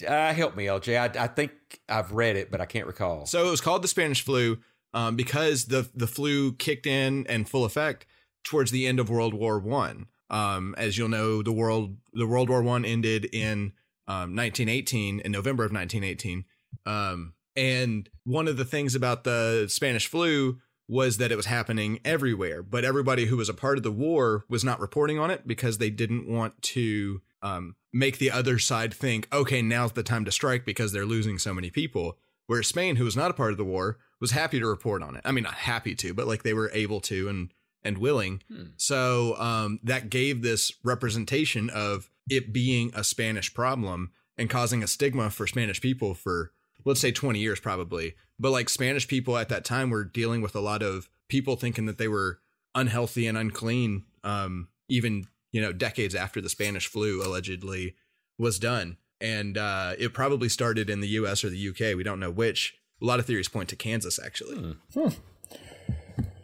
[0.07, 0.97] Uh, help me, LJ.
[1.17, 1.51] I, I think
[1.89, 3.25] I've read it, but I can't recall.
[3.25, 4.59] So it was called the Spanish flu
[4.93, 8.05] um, because the the flu kicked in and full effect
[8.43, 10.07] towards the end of World War One.
[10.29, 13.73] Um, as you'll know, the world the World War One ended in
[14.07, 16.45] um, 1918 in November of 1918.
[16.85, 20.59] Um, and one of the things about the Spanish flu
[20.91, 24.43] was that it was happening everywhere, but everybody who was a part of the war
[24.49, 28.93] was not reporting on it because they didn't want to um, make the other side
[28.93, 32.17] think, okay, now's the time to strike because they're losing so many people.
[32.45, 35.15] Whereas Spain, who was not a part of the war, was happy to report on
[35.15, 35.21] it.
[35.23, 37.53] I mean, not happy to, but like they were able to and
[37.85, 38.43] and willing.
[38.75, 44.87] So um, that gave this representation of it being a Spanish problem and causing a
[44.87, 46.51] stigma for Spanish people for
[46.83, 48.15] let's say 20 years probably.
[48.41, 51.85] But like Spanish people at that time were dealing with a lot of people thinking
[51.85, 52.39] that they were
[52.73, 57.95] unhealthy and unclean, um, even you know decades after the Spanish flu allegedly
[58.39, 58.97] was done.
[59.21, 61.43] And uh, it probably started in the U.S.
[61.43, 61.93] or the U.K.
[61.93, 62.75] We don't know which.
[62.99, 64.75] A lot of theories point to Kansas, actually.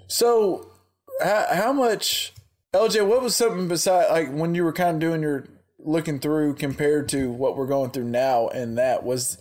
[0.07, 0.71] So,
[1.21, 2.33] how, how much,
[2.73, 3.07] LJ?
[3.07, 5.47] What was something beside like when you were kind of doing your
[5.79, 9.39] looking through compared to what we're going through now, and that was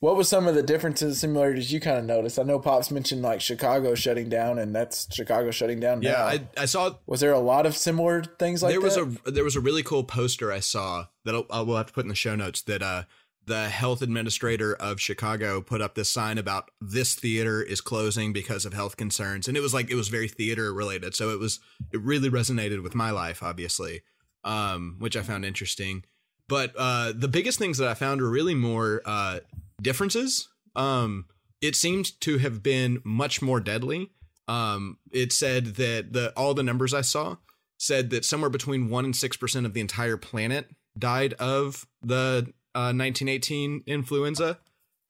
[0.00, 2.38] what was some of the differences, and similarities you kind of noticed?
[2.38, 6.02] I know Pops mentioned like Chicago shutting down, and that's Chicago shutting down.
[6.02, 6.24] Yeah, now.
[6.26, 9.18] I, I saw was there a lot of similar things like there was that?
[9.26, 11.92] a there was a really cool poster I saw that I'll, I will have to
[11.92, 13.04] put in the show notes that uh
[13.46, 18.66] the health administrator of Chicago put up this sign about this theater is closing because
[18.66, 21.14] of health concerns, and it was like it was very theater related.
[21.14, 21.60] So it was
[21.92, 24.02] it really resonated with my life, obviously,
[24.44, 26.04] um, which I found interesting.
[26.48, 29.40] But uh, the biggest things that I found were really more uh,
[29.80, 30.48] differences.
[30.74, 31.26] Um,
[31.60, 34.10] it seemed to have been much more deadly.
[34.48, 37.36] Um, it said that the all the numbers I saw
[37.78, 42.52] said that somewhere between one and six percent of the entire planet died of the
[42.74, 44.58] uh, 1918 influenza,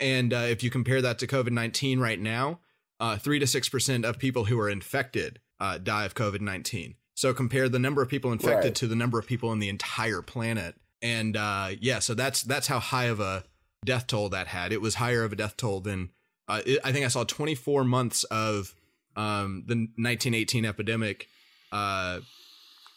[0.00, 2.60] and uh, if you compare that to COVID 19 right now,
[3.00, 6.94] uh, three to six percent of people who are infected uh, die of COVID 19.
[7.14, 8.74] So compare the number of people infected Right.
[8.76, 12.68] to the number of people on the entire planet, and uh, yeah, so that's that's
[12.68, 13.44] how high of a
[13.84, 14.72] death toll that had.
[14.72, 16.10] It was higher of a death toll than
[16.48, 18.74] uh, it, I think I saw 24 months of
[19.16, 21.28] um, the 1918 epidemic
[21.72, 22.20] uh,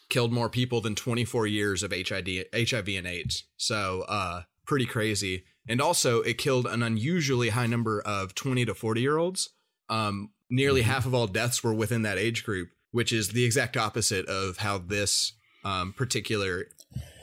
[0.08, 3.44] killed more people than 24 years of HIV, HIV and AIDS.
[3.56, 5.44] So uh, pretty crazy.
[5.68, 9.50] And also, it killed an unusually high number of 20 to 40 year olds.
[9.88, 13.76] Um, nearly half of all deaths were within that age group, which is the exact
[13.76, 15.32] opposite of how this
[15.64, 16.66] um, particular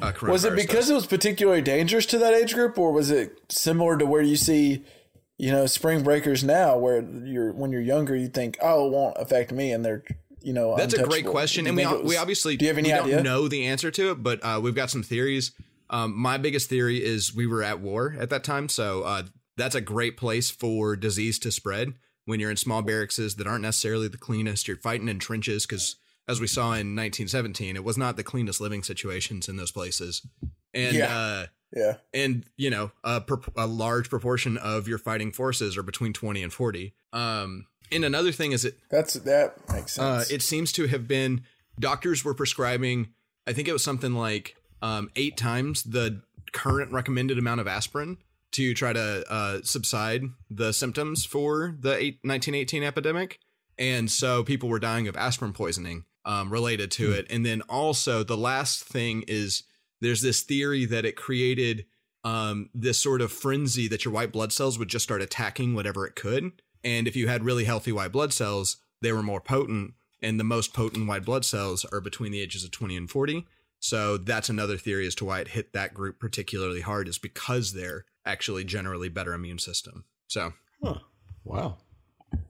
[0.01, 0.89] uh, Was it because does.
[0.89, 4.35] it was particularly dangerous to that age group, or was it similar to where you
[4.35, 4.83] see,
[5.37, 9.17] you know, spring breakers now, where you're when you're younger, you think, oh, it won't
[9.17, 10.03] affect me, and they're,
[10.41, 12.93] you know, That's a great question, and we was- we obviously do you have any
[12.93, 13.15] idea?
[13.15, 15.51] don't know the answer to it, but uh, we've got some theories.
[15.89, 19.23] Um, my biggest theory is we were at war at that time, so uh,
[19.55, 21.93] that's a great place for disease to spread
[22.25, 24.67] when you're in small barracks that aren't necessarily the cleanest.
[24.67, 25.95] You're fighting in trenches because,
[26.27, 30.25] as we saw in 1917, it was not the cleanest living situations in those places,
[30.73, 31.17] and Yeah.
[31.17, 33.21] uh, Yeah, and you know a,
[33.57, 36.93] a large proportion of your fighting forces are between 20 and 40.
[37.13, 40.31] Um, and another thing is it that's that makes uh, sense.
[40.31, 41.41] it seems to have been
[41.79, 43.09] doctors were prescribing.
[43.45, 46.21] I think it was something like um, eight times the
[46.53, 48.17] current recommended amount of aspirin
[48.53, 53.39] to try to uh, subside the symptoms for the eight, 1918 epidemic,
[53.77, 57.25] and so people were dying of aspirin poisoning um, related to it.
[57.29, 59.63] And then also the last thing is
[60.01, 61.85] there's this theory that it created
[62.23, 66.05] um, this sort of frenzy that your white blood cells would just start attacking whatever
[66.05, 66.61] it could.
[66.83, 69.93] And if you had really healthy white blood cells, they were more potent.
[70.21, 73.47] And the most potent white blood cells are between the ages of 20 and 40.
[73.79, 77.73] So that's another theory as to why it hit that group particularly hard, is because
[77.73, 80.05] they're actually generally better immune system.
[80.27, 80.53] So
[81.43, 81.77] Wow.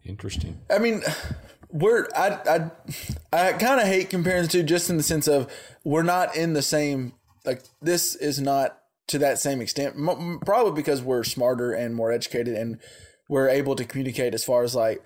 [0.05, 0.59] Interesting.
[0.71, 1.03] I mean,
[1.69, 2.39] we're I
[3.31, 5.51] I I kind of hate comparing the two, just in the sense of
[5.83, 7.13] we're not in the same
[7.45, 9.95] like this is not to that same extent.
[9.95, 12.79] M- probably because we're smarter and more educated, and
[13.29, 15.01] we're able to communicate as far as like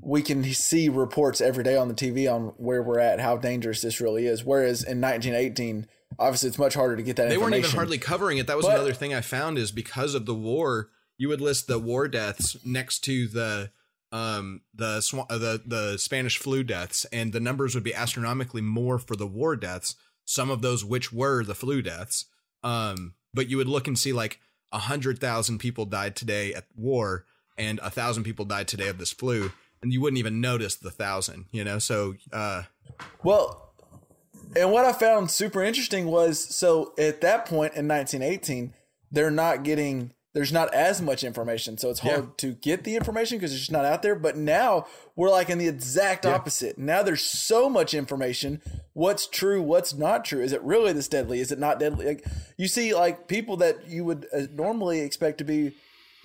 [0.00, 3.80] we can see reports every day on the TV on where we're at, how dangerous
[3.80, 4.44] this really is.
[4.44, 5.86] Whereas in 1918,
[6.18, 8.46] obviously it's much harder to get that they weren't even hardly covering it.
[8.46, 11.66] That was But- another thing I found is because of the war, you would list
[11.66, 13.70] the war deaths next to the
[14.12, 18.62] um the swa- uh, the the Spanish flu deaths, and the numbers would be astronomically
[18.62, 19.96] more for the war deaths.
[20.24, 22.26] Some of those which were the flu deaths.
[22.64, 24.40] Um, but you would look and see like
[24.72, 27.24] a hundred thousand people died today at war,
[27.56, 29.52] and a thousand people died today of this flu,
[29.82, 31.46] and you wouldn't even notice the thousand.
[31.52, 32.62] You know, so uh,
[33.22, 33.72] Well,
[34.56, 38.72] and what I found super interesting was so at that point in 1918,
[39.10, 43.38] they're not getting there's not as much information, so it's hard to get the information
[43.38, 44.14] because it's just not out there.
[44.14, 46.76] But now we're like in the exact opposite.
[46.76, 48.60] Now there's so much information.
[48.92, 49.62] What's true?
[49.62, 50.42] What's not true?
[50.42, 51.40] Is it really this deadly?
[51.40, 52.04] Is it not deadly?
[52.04, 52.26] Like
[52.58, 55.74] you see, like people that you would uh, normally expect to be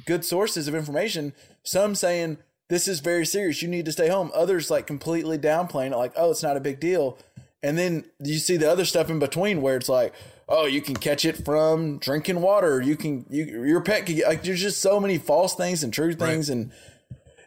[0.06, 1.32] good sources of information.
[1.64, 2.38] Some saying
[2.68, 3.62] this is very serious.
[3.62, 4.30] You need to stay home.
[4.36, 7.18] Others like completely downplaying it, like oh, it's not a big deal.
[7.64, 10.14] And then you see the other stuff in between where it's like,
[10.52, 12.82] oh, you can catch it from drinking water.
[12.82, 15.94] You can you your pet can get like there's just so many false things and
[15.94, 16.72] true things and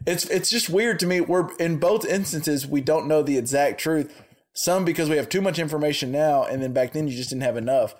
[0.06, 1.20] it's it's just weird to me.
[1.20, 4.22] We're in both instances we don't know the exact truth.
[4.52, 7.42] Some because we have too much information now, and then back then you just didn't
[7.42, 7.94] have enough.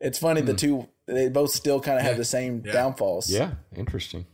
[0.00, 0.56] It's funny the hmm.
[0.56, 3.30] two they both still kind of have the same downfalls.
[3.30, 3.52] Yeah.
[3.74, 4.26] Interesting.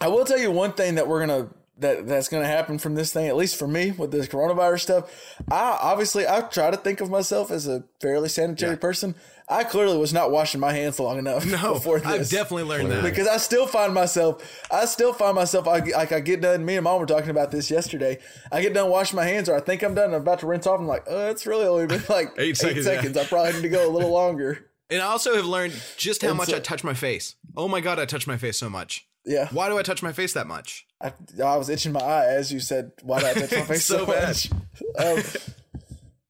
[0.00, 1.48] I will tell you one thing that we're gonna
[1.78, 5.34] that that's gonna happen from this thing, at least for me with this coronavirus stuff.
[5.50, 9.14] I obviously I try to think of myself as a fairly sanitary person.
[9.50, 13.02] I clearly was not washing my hands long enough no, before I've definitely learned that.
[13.02, 16.66] because I still find myself, I still find myself, I, like I get done.
[16.66, 18.18] Me and mom were talking about this yesterday.
[18.52, 20.10] I get done washing my hands, or I think I'm done.
[20.12, 20.78] I'm about to rinse off.
[20.78, 23.16] I'm like, oh, it's really only been like Eight eight, seconds, seconds.
[23.16, 23.22] yeah.
[23.22, 24.66] I probably need to go a little longer.
[24.90, 27.36] And I also have learned just how And much so- I touch my face.
[27.56, 29.06] Oh my god, I touch my face so much.
[29.24, 30.86] Yeah, Why do I touch my face that much?
[31.00, 31.12] I,
[31.44, 32.92] I was itching my eye as you said.
[33.02, 34.50] Why did I touch my face So so, much?
[34.98, 35.22] Um,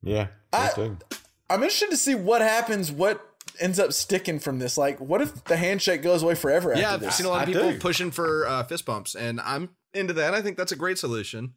[0.03, 0.29] Yeah.
[0.53, 0.97] I- too.
[1.51, 2.93] I'm interested to see what happens.
[2.93, 3.25] What
[3.59, 4.77] ends up sticking from this?
[4.77, 6.75] Like, what if the handshake goes away forever?
[6.77, 7.15] Yeah, after I've this?
[7.17, 7.79] seen a lot of I people do.
[7.79, 10.35] pushing for uh, fist bumps, and I'm into that.
[10.35, 11.55] I think that's a great solution.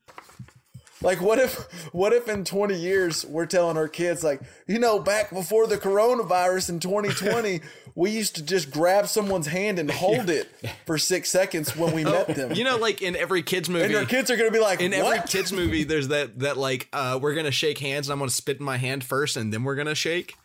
[1.01, 1.55] Like, what if,
[1.93, 5.77] what if in 20 years we're telling our kids, like, you know, back before the
[5.77, 7.61] coronavirus in 2020,
[7.95, 10.49] we used to just grab someone's hand and hold it
[10.85, 12.53] for six seconds when we met them.
[12.53, 14.81] You know, like in every kids movie, and our kids are going to be like,
[14.81, 15.17] in what?
[15.17, 18.31] every kids movie, there's that that like uh, we're gonna shake hands, and I'm gonna
[18.31, 20.35] spit in my hand first, and then we're gonna shake.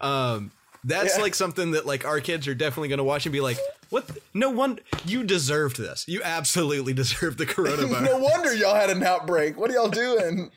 [0.00, 0.50] Um,
[0.84, 1.22] that's Yeah.
[1.22, 3.58] like something that like our kids are definitely gonna watch and be like,
[3.90, 4.06] "What?
[4.08, 6.04] the- No one, you deserved this.
[6.08, 9.56] You absolutely deserved the coronavirus." no wonder y'all had an outbreak.
[9.58, 10.50] What are y'all doing?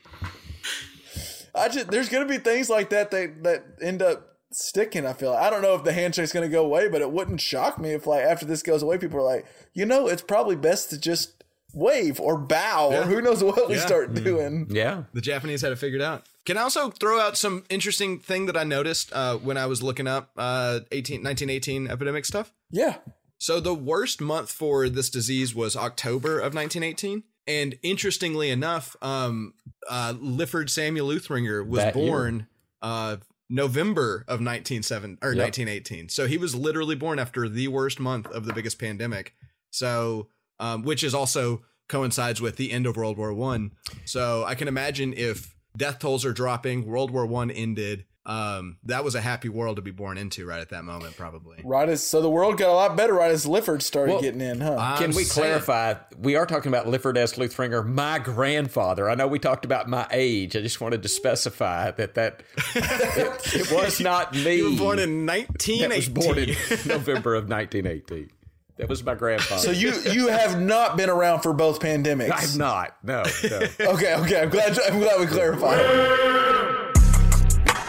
[1.54, 5.06] I just there's gonna be things like that that that end up sticking.
[5.06, 5.42] I feel like.
[5.42, 8.06] I don't know if the handshake's gonna go away, but it wouldn't shock me if
[8.06, 11.42] like after this goes away, people are like, you know, it's probably best to just
[11.74, 13.80] wave or bow or who knows what we Yeah.
[13.86, 14.24] start mm-hmm.
[14.24, 14.66] doing.
[14.70, 15.04] Yeah.
[15.14, 16.24] The Japanese had it figured out.
[16.44, 19.82] Can I also throw out some interesting thing that I noticed uh, when I was
[19.82, 22.52] looking up uh, 18, 1918 epidemic stuff?
[22.70, 22.96] Yeah.
[23.38, 27.22] So the worst month for this disease was October of 1918.
[27.46, 29.54] And interestingly enough, um,
[29.88, 32.46] uh, Lifford Samuel Luthringer was That born
[32.80, 33.16] uh,
[33.48, 35.42] November of 197 or Yep.
[35.42, 36.08] 1918.
[36.08, 39.34] So he was literally born after the worst month of the biggest pandemic.
[39.70, 40.28] So,
[40.58, 43.72] um, which is also coincides with the end of World War One.
[44.04, 48.04] So I can imagine if death tolls are dropping, World War One ended.
[48.24, 51.60] Um, that was a happy world to be born into right at that moment, probably.
[51.64, 54.40] Right as so the world got a lot better right as Lifford started Well, getting
[54.40, 54.76] in, huh?
[54.98, 55.94] Can I'm we saying- clarify?
[56.16, 57.32] We are talking about Lifford S.
[57.34, 59.10] Luthringer, my grandfather.
[59.10, 60.54] I know we talked about my age.
[60.54, 62.44] I just wanted to specify that that
[62.76, 64.54] it, it was not me.
[64.58, 65.88] You were born in that 1918.
[65.96, 66.48] was born in
[66.86, 68.30] November of 1918.
[68.78, 69.60] That was my grandfather.
[69.60, 72.52] so you you have not been around for both pandemics.
[72.52, 72.96] I'm not.
[73.02, 73.56] No, no.
[73.92, 74.42] Okay, okay.
[74.42, 74.78] I'm glad.
[74.80, 75.78] I'm glad we clarified.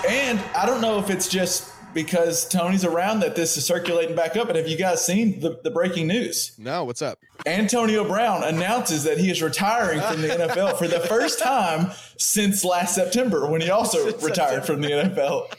[0.08, 4.36] And I don't know if it's just because Tony's around that this is circulating back
[4.36, 4.48] up.
[4.48, 6.54] But have you guys seen the, the breaking news?
[6.58, 7.20] No, what's up?
[7.46, 12.66] Antonio Brown announces that he is retiring from the NFL for the first time since
[12.66, 15.54] last September, when he also retired from the NFL.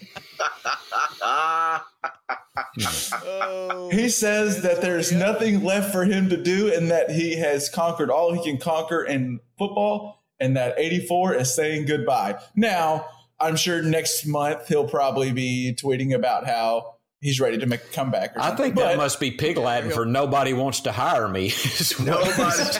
[2.76, 4.08] He oh.
[4.08, 8.32] says that there's nothing left for him to do and that he has conquered all
[8.32, 12.38] he can conquer in football and that 84 is saying goodbye.
[12.54, 13.06] Now,
[13.40, 17.88] I'm sure next month he'll probably be tweeting about how he's ready to make a
[17.88, 18.64] comeback or I something.
[18.66, 21.52] think that But- must be pig Latin for nobody wants to hire me.
[22.00, 22.78] Nobody.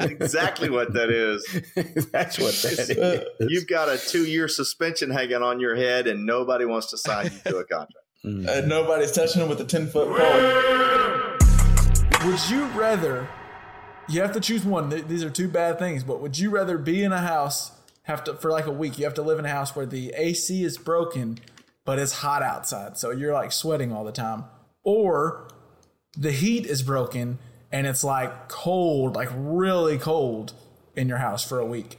[0.00, 1.46] exactly what that is.
[2.12, 2.98] That's what that is.
[2.98, 7.26] Uh, You've got a two-year suspension hanging on your head, and nobody wants to sign
[7.26, 8.03] you to a contract.
[8.24, 10.18] Uh, nobody's touching him with a 10 foot pole.
[12.26, 13.28] Would you rather,
[14.08, 17.02] you have to choose one, these are two bad things, but would you rather be
[17.02, 17.72] in a house,
[18.04, 20.14] have to, for like a week, you have to live in a house where the
[20.16, 21.38] AC is broken,
[21.84, 24.44] but it's hot outside, so you're like sweating all the time,
[24.82, 25.48] or
[26.16, 27.38] the heat is broken
[27.70, 30.54] and it's like cold, like really cold
[30.96, 31.98] in your house for a week?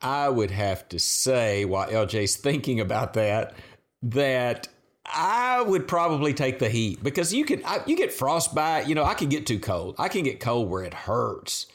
[0.00, 3.54] I would have to say, while LJ's thinking about that,
[4.02, 4.68] that
[5.04, 8.88] I would probably take the heat because you can I, you get frostbite.
[8.88, 9.96] You know, I can get too cold.
[9.98, 11.66] I can get cold where it hurts,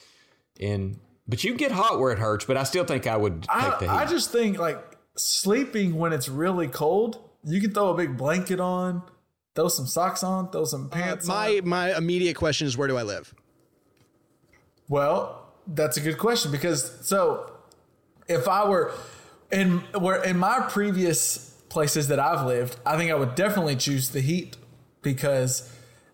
[0.60, 2.46] and but you can get hot where it hurts.
[2.46, 3.90] But I still think I would take I, the heat.
[3.90, 4.78] I just think like
[5.18, 9.04] sleeping when it's really cold, you can throw a big blanket on,
[9.56, 11.68] throw some socks on, throw some uh, pants My on.
[11.68, 13.34] my immediate question is where do I live?
[14.90, 17.52] Well, that's a good question because so
[18.28, 18.94] if I were
[19.52, 24.10] in where in my previous places that I've lived, I think I would definitely choose
[24.12, 24.56] the heat
[25.02, 25.70] because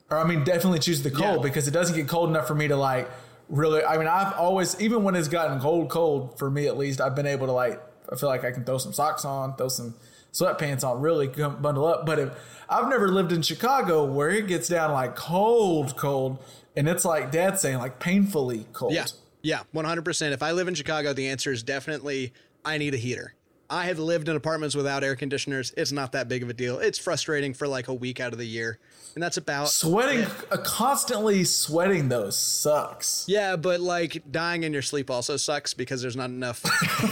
[0.09, 1.43] or I mean definitely choose the cold Yeah.
[1.43, 3.09] because it doesn't get cold enough for me to like
[3.49, 6.99] really I mean I've always even when it's gotten cold cold for me at least
[7.01, 7.79] I've been able to like
[8.11, 9.93] I feel like I can throw some socks on, throw some
[10.33, 12.05] sweatpants on, really bundle up.
[12.07, 12.29] But if
[12.67, 16.39] I've never lived in Chicago where it gets down like cold, cold,
[16.75, 18.93] and it's like dad saying, like painfully cold.
[18.93, 19.05] Yeah.
[19.41, 20.31] Yeah, 100%.
[20.33, 22.33] If I live in Chicago, the answer is definitely
[22.65, 23.35] I need a heater.
[23.69, 25.71] I have lived in apartments without air conditioners.
[25.77, 26.79] It's not that big of a deal.
[26.79, 28.79] It's frustrating for like a week out of the year.
[29.15, 33.25] And that's about Sweating, uh, constantly sweating though sucks.
[33.27, 36.63] Yeah, but like dying in your sleep also sucks because there's not enough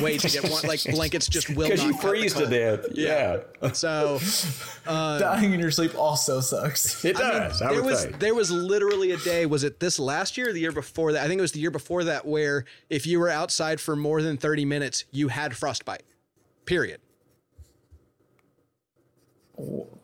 [0.02, 2.86] way to get one like blankets just will not because you freeze to death.
[2.94, 3.40] Yeah,
[3.74, 4.20] So
[4.86, 7.04] Dying in your sleep also sucks.
[7.04, 7.62] it does.
[7.62, 8.20] I, there would was think.
[8.20, 11.24] there was literally a day was it this last year or the year before that
[11.24, 14.22] i think it was the year before that where if you were outside for more
[14.22, 16.04] than 30 minutes you had frostbite
[16.68, 17.00] period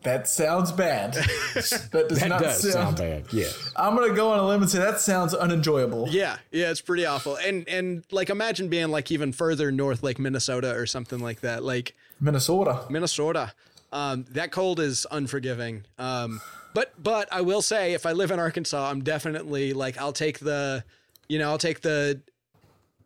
[0.02, 1.12] That sounds bad.
[1.14, 2.72] That does that not does sound.
[2.72, 3.24] sound bad.
[3.32, 3.72] Yes.
[3.76, 6.08] I'm gonna go on a limb and say that sounds unenjoyable.
[6.10, 10.18] yeah yeah it's pretty awful and and like imagine being like even further north like
[10.18, 12.84] minnesota or something like that like Minnesota.
[12.90, 13.52] minnesota
[13.92, 15.84] Um, that cold is unforgiving.
[15.98, 16.40] Um,
[16.74, 20.40] but but I will say, if I live in Arkansas, I'm definitely like I'll take
[20.40, 20.82] the,
[21.28, 22.20] you know, I'll take the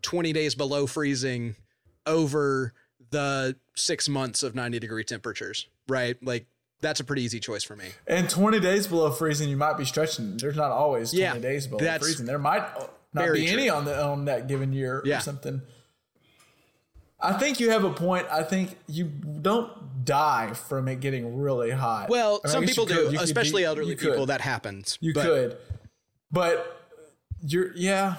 [0.00, 1.56] 20 days below freezing
[2.06, 2.72] over
[3.11, 5.66] the six months of 90 degree temperatures.
[5.88, 6.46] Right, like
[6.80, 7.86] that's a pretty easy choice for me.
[8.06, 10.36] And 20 days below freezing, you might be stretching.
[10.36, 12.26] There's not always 20 Yeah, days below freezing.
[12.26, 12.62] There might
[13.14, 15.18] not be any on the on that given year Yeah.
[15.18, 15.62] or something.
[17.20, 18.28] I think you have a point.
[18.30, 22.09] I think you don't die from it getting really hot.
[22.09, 24.11] Well, I mean, some people do, You especially be- elderly you could.
[24.11, 24.26] people.
[24.26, 24.98] That happens.
[25.00, 25.56] You But- could,
[26.30, 26.80] but
[27.42, 28.16] you're yeah.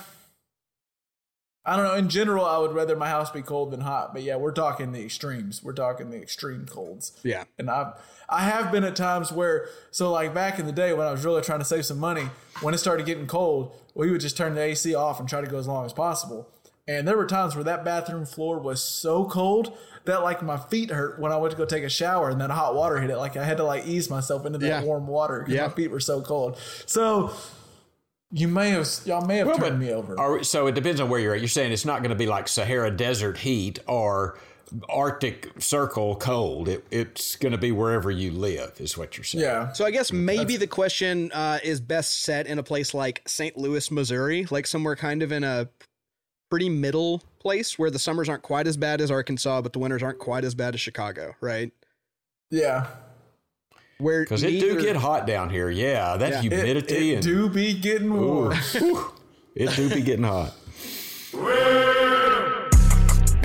[1.65, 1.93] I don't know.
[1.95, 4.13] In general, I would rather my house be cold than hot.
[4.13, 5.61] But yeah, we're talking the extremes.
[5.61, 7.11] We're talking the extreme colds.
[7.23, 7.43] Yeah.
[7.57, 7.93] And I've
[8.29, 11.25] I have been at times where so like back in the day when I was
[11.25, 12.29] really trying to save some money,
[12.61, 15.47] when it started getting cold, we would just turn the AC off and try to
[15.47, 16.47] go as long as possible.
[16.87, 20.89] And there were times where that bathroom floor was so cold that like my feet
[20.89, 23.17] hurt when I went to go take a shower and then hot water hit it.
[23.17, 24.83] Like I had to like ease myself into that Yeah.
[24.83, 25.67] warm water because Yeah.
[25.67, 26.57] my feet were so cold.
[26.87, 27.31] So
[28.31, 30.19] you may have y'all may have Well, turned but me over.
[30.19, 31.41] Are, so it depends on where you're at.
[31.41, 34.37] You're saying it's not going to be like Sahara Desert heat or
[34.87, 36.69] Arctic Circle cold.
[36.69, 39.43] It, it's going to be wherever you live, is what you're saying.
[39.43, 39.71] yeah.
[39.73, 43.57] So I guess maybe the question uh, is best set in a place like St.
[43.57, 45.67] Louis, Missouri, like somewhere kind of in a
[46.51, 50.03] pretty middle place where the summers aren't quite as bad as Arkansas, but the winters
[50.03, 51.71] aren't quite as bad as Chicago, right?
[52.51, 52.87] Yeah.
[53.99, 55.69] Where Because it do get hot down here.
[55.69, 56.37] Yeah, that Yeah.
[56.37, 58.53] It, humidity it and do be getting warm.
[59.55, 60.53] it do be getting hot.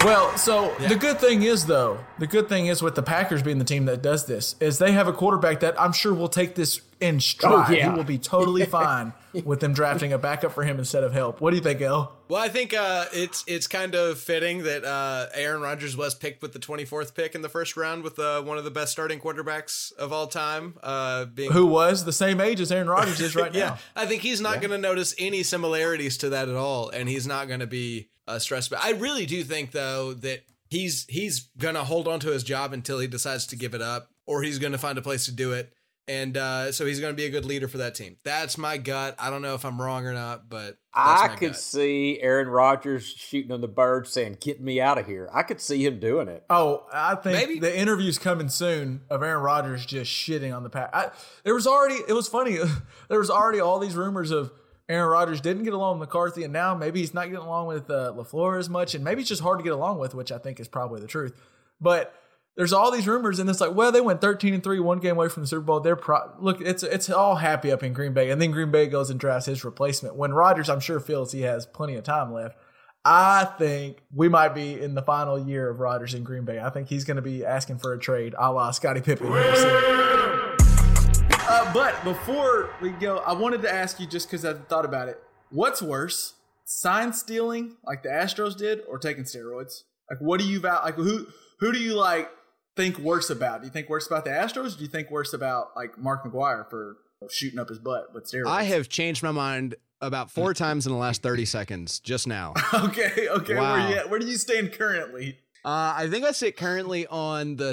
[0.05, 3.59] Well, so the good thing is though, the good thing is with the Packers being
[3.59, 6.55] the team that does this is they have a quarterback that I'm sure will take
[6.55, 7.71] this in stride.
[7.71, 7.91] Oh, yeah.
[7.91, 11.41] He will be totally fine with them drafting a backup for him instead of help.
[11.41, 12.15] What do you think, El?
[12.29, 16.43] Well, I think uh, it's it's kind of fitting that uh, Aaron Rodgers was picked
[16.43, 19.21] with the 24th pick in the first round with uh, one of the best starting
[19.21, 20.75] quarterbacks of all time.
[20.83, 23.79] Uh, being Who was the same age as Aaron Rodgers is right yeah, now?
[23.97, 27.27] I think he's not going to notice any similarities to that at all, and he's
[27.27, 28.71] not going to be uh, stressed.
[28.71, 32.43] But I really do think though that he's he's going to hold on to his
[32.45, 35.25] job until he decides to give it up, or he's going to find a place
[35.27, 35.73] to do it.
[36.07, 38.17] And uh, so he's going to be a good leader for that team.
[38.25, 39.15] That's my gut.
[39.19, 41.61] I don't know if I'm wrong or not, but that's I my could gut.
[41.61, 45.31] see Aaron Rodgers shooting on the bird saying, Get me out of here.
[45.33, 46.45] I could see him doing it.
[46.51, 47.59] Oh, I think Maybe.
[47.59, 50.91] the interview's coming soon of Aaron Rodgers just shitting on the pack.
[50.93, 51.09] I,
[51.43, 52.59] there was already, it was funny.
[53.09, 54.53] there was already all these rumors of
[54.89, 57.89] Aaron Rodgers didn't get along with McCarthy, and now maybe he's not getting along with
[57.89, 60.39] uh, LaFleur as much, and maybe it's just hard to get along with, which I
[60.39, 61.33] think is probably the truth.
[61.81, 62.15] But
[62.57, 65.17] there's all these rumors, and it's like, well, they went 13 and three, one game
[65.17, 65.81] away from the Super Bowl.
[65.81, 68.87] They're pro- look, it's it's all happy up in Green Bay, and then Green Bay
[68.87, 70.17] goes and drafts his replacement.
[70.17, 72.59] When Rodgers, I'm sure, feels he has plenty of time left.
[73.07, 76.59] I think we might be in the final year of Rodgers in Green Bay.
[76.59, 80.54] I think he's going to be asking for a trade, a la Scottie Pippen.
[81.75, 85.21] But before we go, I wanted to ask you just because I thought about it.
[85.51, 89.83] What's worse, sign stealing like the Astros did, or taking steroids?
[90.09, 90.95] Like, what do you val- like?
[90.95, 91.27] Who
[91.59, 92.31] who do you like
[92.77, 93.63] think worse about?
[93.63, 94.75] Do you think worse about the Astros?
[94.75, 96.99] Or do you think worse about like Mark McGwire for
[97.29, 98.47] shooting up his butt with steroids?
[98.47, 102.55] I have changed my mind about four times in the last 30 seconds just now.
[102.75, 103.57] okay, okay.
[103.57, 103.73] Wow.
[103.73, 104.09] Where you at?
[104.11, 105.39] Where do you stand currently?
[105.65, 107.73] Uh, I think I sit currently on the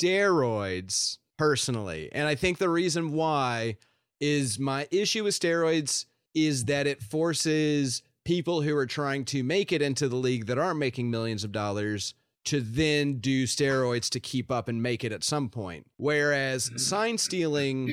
[0.00, 2.08] steroids personally.
[2.12, 3.76] And I think the reason why
[4.20, 9.72] is my issue with steroids is that it forces people who are trying to make
[9.72, 12.14] it into the league that aren't making millions of dollars
[12.44, 15.86] to then do steroids to keep up and make it at some point.
[15.96, 16.78] Whereas mm-hmm.
[16.78, 17.92] sign stealing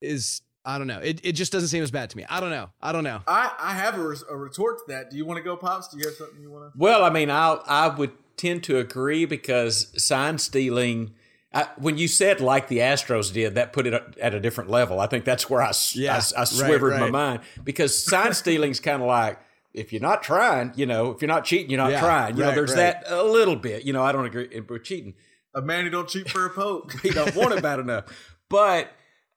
[0.00, 2.24] is, I don't know, it, it just doesn't seem as bad to me.
[2.28, 2.70] I don't know.
[2.80, 3.20] I don't know.
[3.26, 5.10] I, I have a, res- a retort to that.
[5.10, 5.88] Do you want to go, Pops?
[5.88, 6.78] Do you have something you want to?
[6.78, 11.14] Well, I mean, I I would tend to agree because sign stealing.
[11.54, 14.98] I, when you said like the Astros did, that put it at a different level.
[15.00, 17.12] I think that's where I Yeah, I I, right, swivered my right.
[17.12, 19.38] mind because sign stealing's kind of like
[19.72, 22.36] if you're not trying, you know, if you're not cheating, you're not Yeah, trying.
[22.36, 23.00] You know, there's right.
[23.00, 23.84] that a little bit.
[23.84, 25.14] You know, I don't agree with cheating.
[25.54, 26.92] A man who don't cheat for a poke.
[27.02, 28.04] He don't want it bad enough,
[28.48, 28.90] but.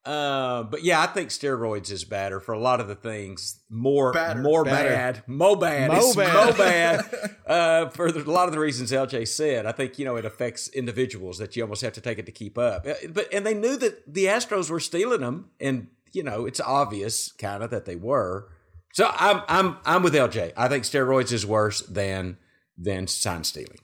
[0.07, 3.59] Uh, but yeah, I think steroids is better for a lot of the things.
[3.69, 4.41] More, Badder.
[4.41, 4.89] more Better.
[4.89, 6.33] bad, mo bad, Mo It's bad.
[6.33, 7.33] mo bad.
[7.47, 10.25] Uh, for the, a lot of the reasons LJ said, I think you know it
[10.25, 12.85] affects individuals that you almost have to take it to keep up.
[12.85, 16.59] Uh, But and they knew that the Astros were stealing them, and you know it's
[16.59, 18.49] obvious kind of that they were.
[18.93, 20.51] So I'm I'm I'm with LJ.
[20.57, 22.37] I think steroids is worse than
[22.77, 23.79] than sign stealing.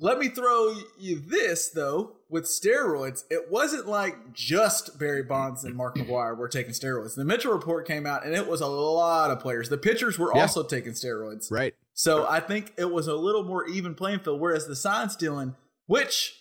[0.00, 2.12] Let me throw you this though.
[2.30, 7.14] With steroids, it wasn't like just Barry Bonds and Mark McGwire were taking steroids.
[7.14, 9.70] The Mitchell report came out, and it was a lot of players.
[9.70, 10.42] The pitchers were Yeah.
[10.42, 11.50] also taking steroids.
[11.50, 11.74] Right.
[11.94, 14.40] So I think it was a little more even playing field.
[14.40, 16.38] Whereas the sign stealing, which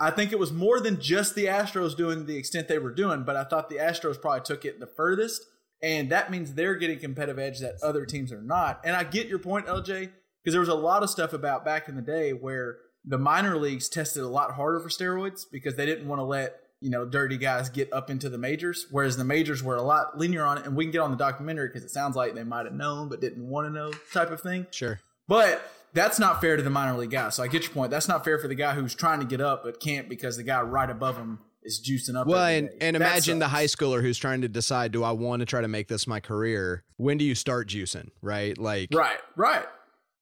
[0.00, 3.22] I think it was more than just the Astros doing the extent they were doing,
[3.22, 5.42] but I thought the Astros probably took it the furthest,
[5.82, 8.80] and that means they're getting competitive edge that other teams are not.
[8.84, 10.10] And I get your point, LJ,
[10.42, 13.56] because there was a lot of stuff about back in the day where the minor
[13.56, 17.04] leagues tested a lot harder for steroids because they didn't want to let you know
[17.04, 20.58] dirty guys get up into the majors, whereas the majors were a lot linear on
[20.58, 20.66] it.
[20.66, 23.08] And we can get on the documentary because it sounds like they might have known
[23.08, 24.66] but didn't want to know type of thing.
[24.70, 25.00] Sure.
[25.28, 25.62] But
[25.94, 27.30] that's not fair to the minor league guy.
[27.30, 27.90] So I get your point.
[27.90, 30.42] That's not fair for the guy who's trying to get up but can't because the
[30.42, 32.26] guy right above him is juicing up.
[32.26, 32.76] Well, and, day.
[32.80, 35.60] and That imagine the high schooler who's trying to decide, do I want to try
[35.60, 36.84] to make this my career?
[36.96, 38.10] When do you start juicing?
[38.20, 38.56] Right?
[38.56, 39.66] Like, Right, right.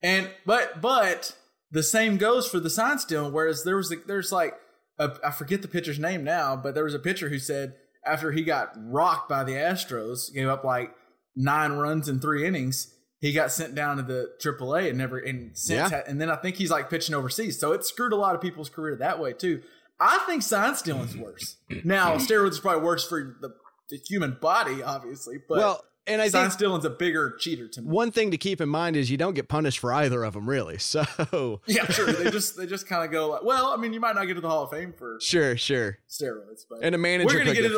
[0.03, 1.35] And but but
[1.75, 3.33] the same goes for the sign stealing.
[3.33, 4.55] Whereas there was a, there's like
[4.99, 7.75] a, I forget the pitcher's name now, but there was a pitcher who said
[8.07, 10.95] after he got rocked by the Astros, gave up like
[11.37, 12.95] nine runs in three innings.
[13.20, 16.03] He got sent down to the AAA and never and since Yeah.
[16.07, 17.59] and then I think he's like pitching overseas.
[17.59, 19.62] So it screwed a lot of people's career that way too.
[20.01, 21.57] I think sign stealing's worse.
[21.85, 23.55] Now steroids is probably worse for the,
[23.89, 27.83] the human body, obviously, but well, and I sign think stealing's a bigger cheater to
[27.83, 27.89] me.
[27.91, 30.49] one thing to keep in mind is you don't get punished for either of them,
[30.49, 30.79] really.
[30.79, 32.13] So, Yeah, sure.
[32.13, 34.35] They just they just kind of go like, well, I mean, you might not get
[34.35, 35.99] to the Hall of Fame for sure, sure.
[36.09, 37.77] steroids, but And a manager We're gonna could get get, into-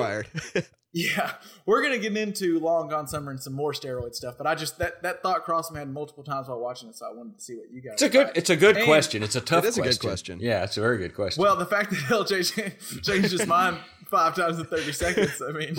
[0.55, 0.67] fired.
[0.93, 1.33] yeah,
[1.67, 4.37] we're gonna get into Long Gone Summer and some more steroid stuff.
[4.39, 7.07] But I just that that thought crossed my head multiple times while watching it, so
[7.07, 7.95] I wanted to see what you guys.
[7.95, 8.27] It's a good.
[8.29, 8.37] thought.
[8.37, 9.23] It's a good And- question.
[9.23, 9.65] It's a tough.
[9.67, 10.39] is a good question.
[10.39, 10.41] question.
[10.41, 11.43] Yeah, it's a very good question.
[11.43, 13.77] Well, the fact that LJ cha- changed his mind
[14.11, 15.43] five times in thirty seconds.
[15.47, 15.75] I mean,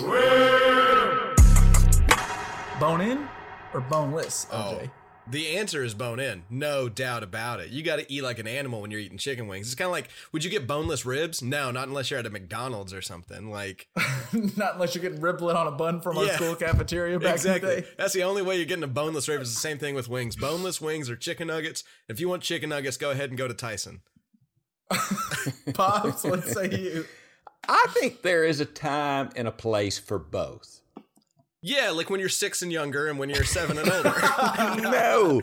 [2.80, 3.28] bone in
[3.74, 4.90] or boneless, oh, LJ.
[5.30, 7.68] The answer is bone in, no doubt about it.
[7.68, 9.66] You got to eat like an animal when you're eating chicken wings.
[9.66, 11.42] It's kind of like, would you get boneless ribs?
[11.42, 13.50] No, not unless you're at a McDonald's or something.
[13.50, 13.88] Like,
[14.56, 16.36] Not unless you're getting riblet on a bun from our Yeah.
[16.36, 17.80] school cafeteria back in the exactly.
[17.82, 17.86] day.
[17.98, 19.42] That's the only way you're getting a boneless rib.
[19.42, 20.34] It's the same thing with wings.
[20.34, 21.84] Boneless wings or chicken nuggets.
[22.08, 24.00] If you want chicken nuggets, go ahead and go to Tyson.
[25.74, 27.04] Pops, what say you?
[27.68, 30.80] I think there is a time and a place for both.
[31.62, 34.14] Yeah, like when you're six and younger, and when you're seven and older.
[34.80, 35.42] no,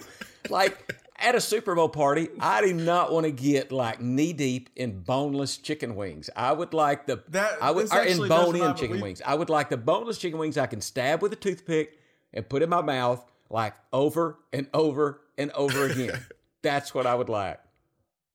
[0.50, 4.70] like at a Super Bowl party, I do not want to get like knee deep
[4.76, 6.30] in boneless chicken wings.
[6.36, 9.22] I would like the That- I would or in bone in chicken we- wings.
[9.26, 12.00] I would like the boneless chicken wings I can stab with a toothpick
[12.34, 16.26] and put in my mouth like over and over and over again.
[16.62, 17.60] That's what I would like.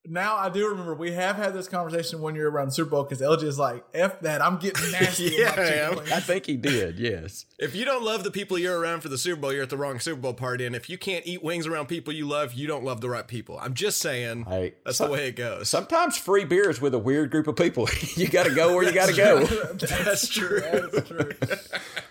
[0.07, 3.03] Now I do remember we have had this conversation one you're around the Super Bowl
[3.05, 5.99] because LJ is like, "F that, I'm getting nasty." with my Yeah, I am.
[5.99, 6.99] I think he did.
[6.99, 7.45] Yes.
[7.59, 9.77] if you don't love the people you're around for the Super Bowl, you're at the
[9.77, 10.65] wrong Super Bowl party.
[10.65, 13.29] And if you can't eat wings around people you love, you don't love the right
[13.29, 13.59] people.
[13.61, 14.45] I'm just saying.
[14.47, 15.69] Hey, that's so- the way it goes.
[15.69, 17.87] Sometimes free beer is with a weird group of people.
[18.17, 19.45] you got to go where you got to go.
[19.45, 20.61] that's true.
[20.71, 21.31] That's true.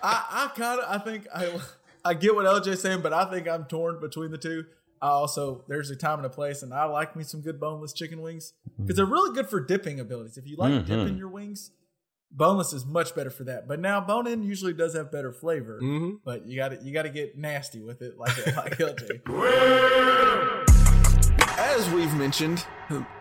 [0.03, 1.59] I, I kind of, I think I,
[2.05, 4.65] I get what LJ's saying, but I think I'm torn between the two.
[5.01, 7.93] I also there's a time and a place, and I like me some good boneless
[7.93, 10.37] chicken wings because they're really good for dipping abilities.
[10.37, 11.71] If you like dipping your wings,
[12.31, 13.67] boneless is much better for that.
[13.67, 16.19] But now bone in usually does have better flavor, Mhm.
[16.25, 19.21] but you got to you got to get nasty with it, like like LJ.
[21.57, 22.65] As we've mentioned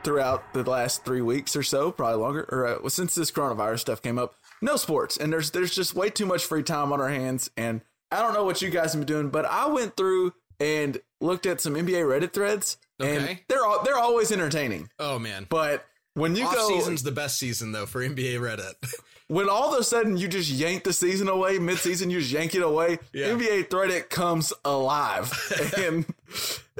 [0.02, 4.02] throughout the last three weeks or so, probably longer, or uh, since this coronavirus stuff
[4.02, 7.08] came up, no sports, and there's there's just way too much free time on our
[7.08, 7.50] hands.
[7.56, 11.00] And I don't know what you guys have been doing, but I went through and
[11.20, 13.44] looked at some NBA Reddit threads, and Okay.
[13.48, 14.88] they're all, they're always entertaining.
[14.98, 15.46] Oh man.
[15.48, 18.74] But when you Off go, season's the best season though for NBA Reddit.
[19.28, 22.54] when all of a sudden you just yank the season away mid-season you just yank
[22.54, 23.26] it away Yeah.
[23.28, 25.30] nba threadit comes alive
[25.76, 26.06] and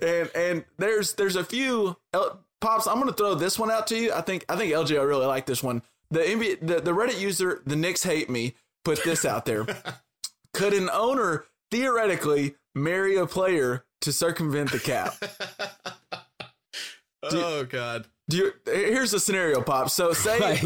[0.01, 3.99] and and there's there's a few L- pops i'm gonna throw this one out to
[3.99, 6.93] you i think i think lj i really like this one the nba the, the
[6.93, 9.67] reddit user the Knicks hate me put this out there
[10.55, 15.15] could an owner theoretically marry a player to circumvent the cap
[17.25, 18.07] oh god.
[18.29, 20.65] do you here's a scenario pop so say Right.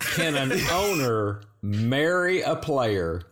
[0.00, 3.22] Can an owner marry a player?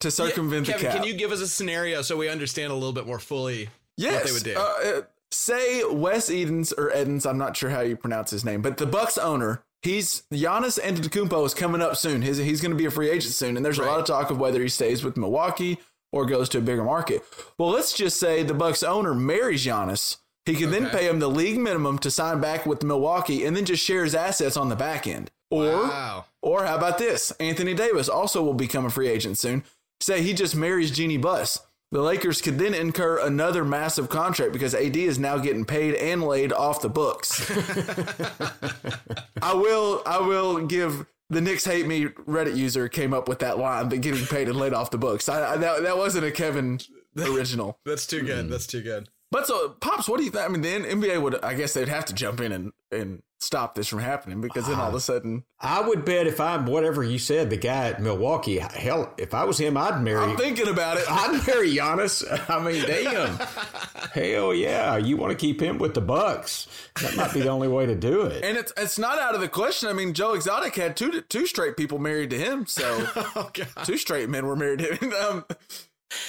[0.00, 2.74] to circumvent the Kevin, cap can you give us a scenario so we understand a
[2.74, 3.68] little bit more fully
[3.98, 4.14] Yes.
[4.14, 4.54] what they would do?
[4.56, 8.62] Uh, uh, say Wes Edens or Edens, I'm not sure how you pronounce his name,
[8.62, 12.22] but the Bucks owner, he's Giannis Antetokounmpo is coming up soon.
[12.22, 14.30] He's, he's going to be a free agent soon, and there's a lot of talk
[14.30, 15.78] of whether he stays with Milwaukee
[16.12, 17.22] or goes to a bigger market.
[17.58, 20.16] Well, let's just say the Bucks owner marries Giannis.
[20.46, 23.64] He can then pay him the league minimum to sign back with Milwaukee, and then
[23.64, 25.30] just share his assets on the back end.
[25.50, 26.24] Or wow.
[26.42, 27.30] or how about this?
[27.32, 29.64] Anthony Davis also will become a free agent soon.
[30.00, 31.60] Say he just marries Jeannie Buss.
[31.92, 36.22] The Lakers could then incur another massive contract because AD is now getting paid and
[36.22, 37.50] laid off the books.
[39.42, 43.58] I will I will give the Knicks hate me Reddit user came up with that
[43.58, 45.28] line, the getting paid and laid off the books.
[45.28, 46.80] I, I that, that wasn't a Kevin
[47.16, 47.78] original.
[47.86, 48.46] That's too good.
[48.46, 48.50] Mm.
[48.50, 49.08] That's too good.
[49.30, 50.44] But so, pops, what do you think?
[50.44, 53.74] I mean, the NBA would, I guess, they'd have to jump in and and stop
[53.74, 57.02] this from happening because then all of a sudden, I would bet if I'm whatever
[57.02, 60.20] you said, the guy at Milwaukee, hell, if I was him, I'd marry.
[60.20, 61.04] I'm thinking about it.
[61.10, 62.22] I'd marry Giannis.
[62.50, 63.38] I mean, damn.
[64.12, 64.96] Hell yeah.
[64.96, 66.66] You want to keep him with the Bucks.
[67.00, 68.42] That might be the only way to do it.
[68.44, 69.88] And it's it's not out of the question.
[69.88, 72.84] I mean, Joe Exotic had two two straight people married to him, so
[73.36, 73.68] Oh god.
[73.84, 75.12] two straight men were married to him.
[75.14, 75.44] Um,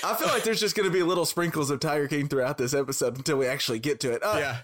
[0.04, 2.74] I feel like there's just going to be little sprinkles of Tiger King throughout this
[2.74, 4.22] episode until we actually get to it.
[4.24, 4.58] Uh, Yeah.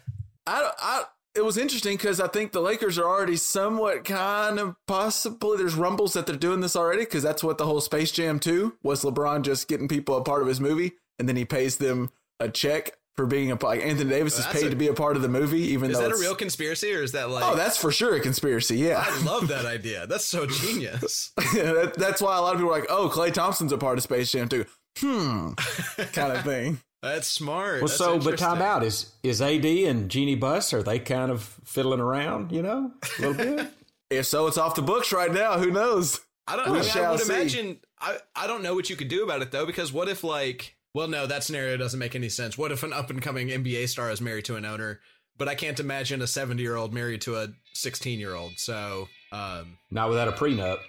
[0.46, 1.04] I, I,
[1.38, 5.76] it was interesting because I think the Lakers are already somewhat kind of possibly there's
[5.76, 9.04] rumbles that they're doing this already because that's what the whole Space Jam 2 was
[9.04, 12.10] LeBron just getting people a part of his movie and then he pays them
[12.40, 14.94] a check for being a part like Anthony Davis is paid a- to be a
[14.94, 17.30] part of the movie even Is though Is that a real conspiracy or is that
[17.30, 18.78] like Oh, that's for sure a conspiracy.
[18.78, 19.04] Yeah.
[19.08, 20.06] I love that idea.
[20.08, 21.32] That's so genius.
[21.54, 24.04] that, that's why a lot of people are like, "Oh, Klay Thompson's a part of
[24.04, 24.66] Space Jam 2."
[25.00, 25.52] Hmm.
[26.14, 26.80] kind of thing.
[27.02, 27.76] That's smart.
[27.82, 28.84] Well, That's so, but time out.
[28.84, 33.22] Is, is AD and Jeannie Buss are they kind of fiddling around, you know, a
[33.22, 33.68] little bit?
[34.10, 35.60] If so, it's off the books right now.
[35.60, 36.22] Who knows?
[36.48, 36.72] I don't.
[36.72, 37.34] We I, mean, I shall would see.
[37.34, 37.80] imagine.
[38.00, 40.78] I I don't know what you could do about it though, because what if like,
[40.94, 42.58] well, no, that scenario doesn't make any sense.
[42.58, 45.02] What if an up and coming NBA star is married to an owner?
[45.38, 48.54] But I can't imagine a seventy year old married to a sixteen year old.
[48.60, 50.80] So, um, Not without a prenup.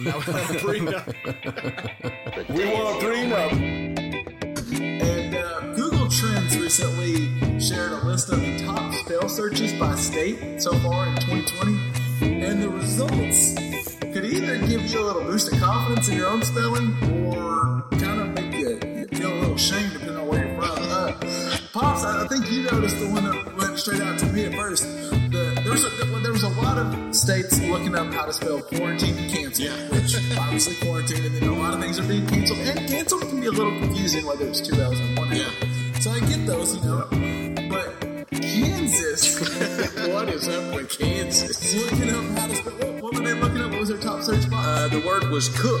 [0.00, 1.14] now prenup.
[2.48, 4.43] We want prenup.
[6.54, 10.72] And Google Trends recently shared a list of the top spell searches by state so
[10.78, 12.42] far in 2020.
[12.42, 13.54] And the results
[14.00, 16.94] could either give you a little boost of confidence in your own spelling
[17.26, 18.78] or kind of make you
[19.08, 20.78] feel a little shame depending on where you're from.
[20.82, 21.12] Uh,
[21.72, 24.54] Pops, I I think you noticed the one that went straight out to me at
[24.54, 24.84] first.
[24.84, 28.60] The, there, was a, there was a lot of states looking up how to spell
[28.62, 32.60] quarantine and cancel, which obviously quarantine, and then a lot of things are being canceled.
[32.60, 35.50] And canceled can be a little confusing whether it's two L's or one L.
[36.04, 37.06] So I get those, you know.
[37.70, 39.40] But Kansas,
[40.12, 41.74] What is up with Kansas?
[41.74, 42.72] looking up how to spell.
[42.72, 43.70] What, what were they looking up?
[43.70, 44.66] What was their top search box?
[44.68, 45.80] Uh, the word was cook.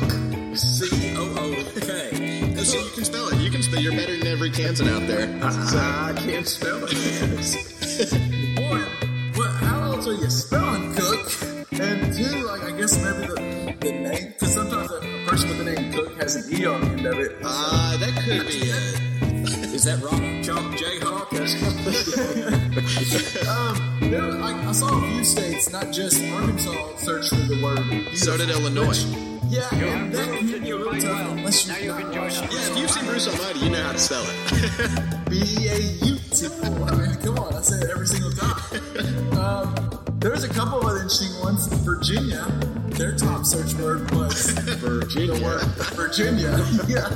[0.56, 2.54] C O O K.
[2.64, 3.36] So you can spell it.
[3.36, 3.80] You can spell.
[3.82, 5.28] You're better than every Kansan out there.
[5.42, 6.94] I can't spell it.
[8.70, 8.80] One,
[9.34, 11.30] what, how else are you spelling cook?
[11.72, 15.64] And two, like I guess maybe the, the name, because sometimes a, person with the
[15.64, 17.36] name Cook has an E on the end of it.
[17.44, 19.13] Uh, that could be it.
[19.84, 21.28] Is that Rock Chalk Jayhawk?
[23.46, 23.76] um,
[24.10, 27.76] there, I, I saw a few states, not just Arkansas, search for the word.
[28.16, 28.88] So did beautiful, Illinois.
[28.88, 29.04] which-
[29.50, 32.48] yeah, and that can be a little tough unless you're not Russian.
[32.50, 35.28] Yeah, if you've seen Bruce Almighty, you know how to spell it.
[35.28, 35.76] B A
[36.06, 36.46] U T.
[36.46, 36.48] I
[36.96, 38.60] mean, come on, I say it every single time.
[39.44, 39.83] Um,
[40.24, 41.66] there's a couple of other interesting ones.
[41.84, 42.44] Virginia,
[42.96, 44.50] their top search word was
[44.80, 45.34] Virginia.
[45.34, 45.60] the word
[45.92, 46.50] Virginia.
[46.88, 47.12] yeah.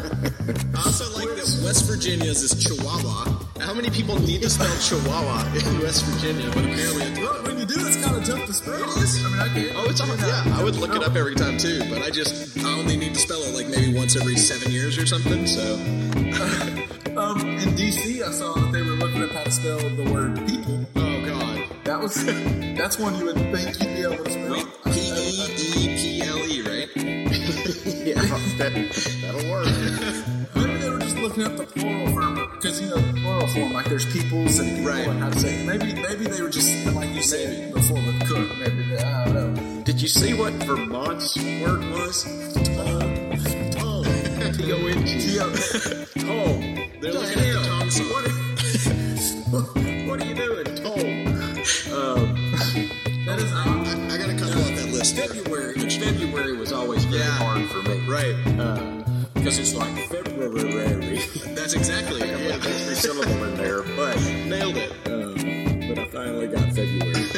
[0.76, 3.40] I also like that West Virginia's is Chihuahua.
[3.60, 6.48] How many people need to spell Chihuahua in West Virginia?
[6.52, 8.74] But apparently, it's, Well, when you do, it's kind of tough to spell.
[8.76, 9.72] I mean, I can't.
[9.76, 10.08] oh, it's on.
[10.18, 11.80] Yeah, I would look it up every time too.
[11.88, 14.98] But I just I only need to spell it like maybe once every seven years
[14.98, 15.46] or something.
[15.46, 15.76] So
[17.18, 20.36] Um, in DC, I saw that they were looking up how to spell the word
[20.36, 20.47] people.
[20.47, 20.47] god,
[21.98, 22.14] That was
[22.78, 24.64] that's one you would think you'd be able to spell.
[24.84, 25.02] P E
[25.74, 26.88] E P L E, right?
[28.08, 28.72] Yeah, that,
[29.20, 29.66] that'll work.
[30.54, 33.72] Maybe they were just looking up the plural form because you know the plural form
[33.72, 35.08] like there's peoples and people Right.
[35.08, 35.66] and how to say.
[35.66, 38.48] Maybe maybe they were just like you said before with cook.
[38.58, 39.82] Maybe they, I don't know.
[39.82, 42.24] Did you see what Vermont's word was?
[43.80, 44.04] Oh,
[44.52, 45.18] T O N G.
[45.34, 45.42] yeah.
[45.42, 45.52] Oh,
[46.14, 46.60] Tom.
[47.00, 48.24] They're looking at the Tom song.
[55.16, 55.74] you off that February.
[55.90, 57.30] February was always very Yeah.
[57.38, 57.98] hard for me.
[58.06, 58.34] Right.
[59.34, 61.20] Because it's like February.
[61.54, 62.34] That's exactly Like it.
[62.34, 62.70] I put Yeah.
[62.70, 64.92] an extra syllable in there, but Nailed it.
[65.06, 67.24] um, but I finally got February.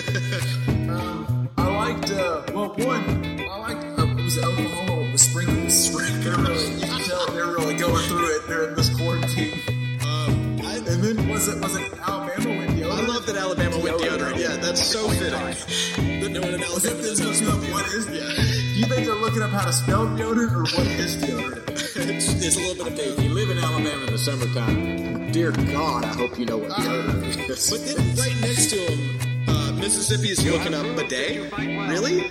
[0.91, 3.41] Um, I liked uh, well one.
[3.49, 6.21] I liked uh, it was Oklahoma with the spring spring.
[6.21, 9.61] They're really you can tell they're really going through it during this quarantine.
[10.03, 12.91] Um, I, And then was it was it Alabama with deodorant?
[12.92, 14.38] I love that Alabama went deodorant.
[14.38, 16.21] Yeah, that's so fitting.
[16.21, 17.59] That no one in Alabama does looking not up what
[18.01, 18.09] is?
[18.09, 18.43] Yeah.
[18.75, 21.68] Do you think they're looking up how to spell deodorant or what is deodorant?
[21.71, 23.18] it's, it's a little bit of both.
[23.18, 26.71] if you live in Alabama in the summertime, dear God, I hope you know what
[26.72, 27.71] deodorant is.
[27.71, 31.53] But then right next to him, uh, Mississippi is looking up bidet.
[31.59, 32.31] Really?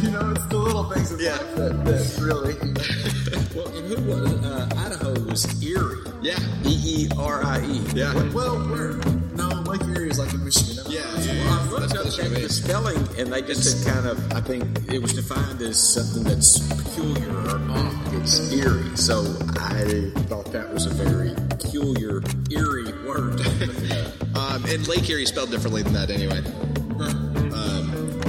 [0.00, 1.32] You know, it's the little things in Yeah.
[1.32, 2.54] life that, that really.
[3.54, 4.44] well, and who was it?
[4.44, 5.98] Uh, Idaho was Erie.
[6.22, 6.38] Yeah.
[6.64, 7.80] E E R I E.
[7.94, 8.14] Yeah.
[8.32, 9.27] Well, we're no
[9.68, 10.84] Lake Erie is like in Michigan.
[10.88, 11.02] Yeah.
[11.04, 14.32] Well, I That's how the checked the the spelling, and they just had kind of,
[14.32, 18.14] I think it was defined as something that's peculiar or odd.
[18.14, 18.96] It's eerie.
[18.96, 19.20] So
[19.60, 23.40] I thought that was a very peculiar, eerie word.
[24.34, 26.38] Um, and Lake Erie spelled differently than that anyway.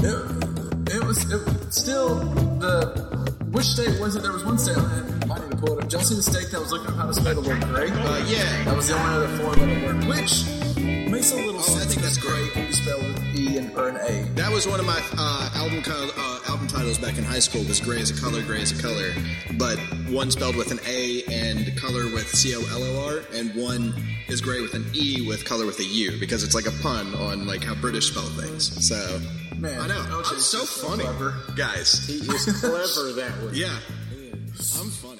[0.02, 2.16] It, it was it, still
[2.58, 3.10] the
[3.52, 4.24] which state was it?
[4.24, 4.78] There was one state.
[4.78, 5.90] I might need to pull it up.
[5.90, 7.92] Did y'all see the state that was looking up how to spell the word great?
[7.92, 8.64] Uh, yeah.
[8.64, 10.46] That was the only other four letter word, which
[10.80, 12.56] makes a little Oh, I think that's great.
[12.56, 14.24] You spell with E and or an A.
[14.36, 17.64] That was one of my uh, album uh, album titles back in high school.
[17.66, 19.14] Was "Gray as a Color, Gray as a Color,"
[19.58, 19.78] but
[20.10, 23.94] one spelled with an A and color with C O L O R, and one
[24.28, 27.14] is gray with an E with color with a U because it's like a pun
[27.16, 28.88] on like how British spell things.
[28.88, 29.20] So
[29.58, 31.36] Man, I know OJ I'm so so funny, clever.
[31.56, 32.08] guys.
[32.08, 33.52] he is clever that way.
[33.54, 33.78] Yeah,
[34.80, 35.20] I'm funny.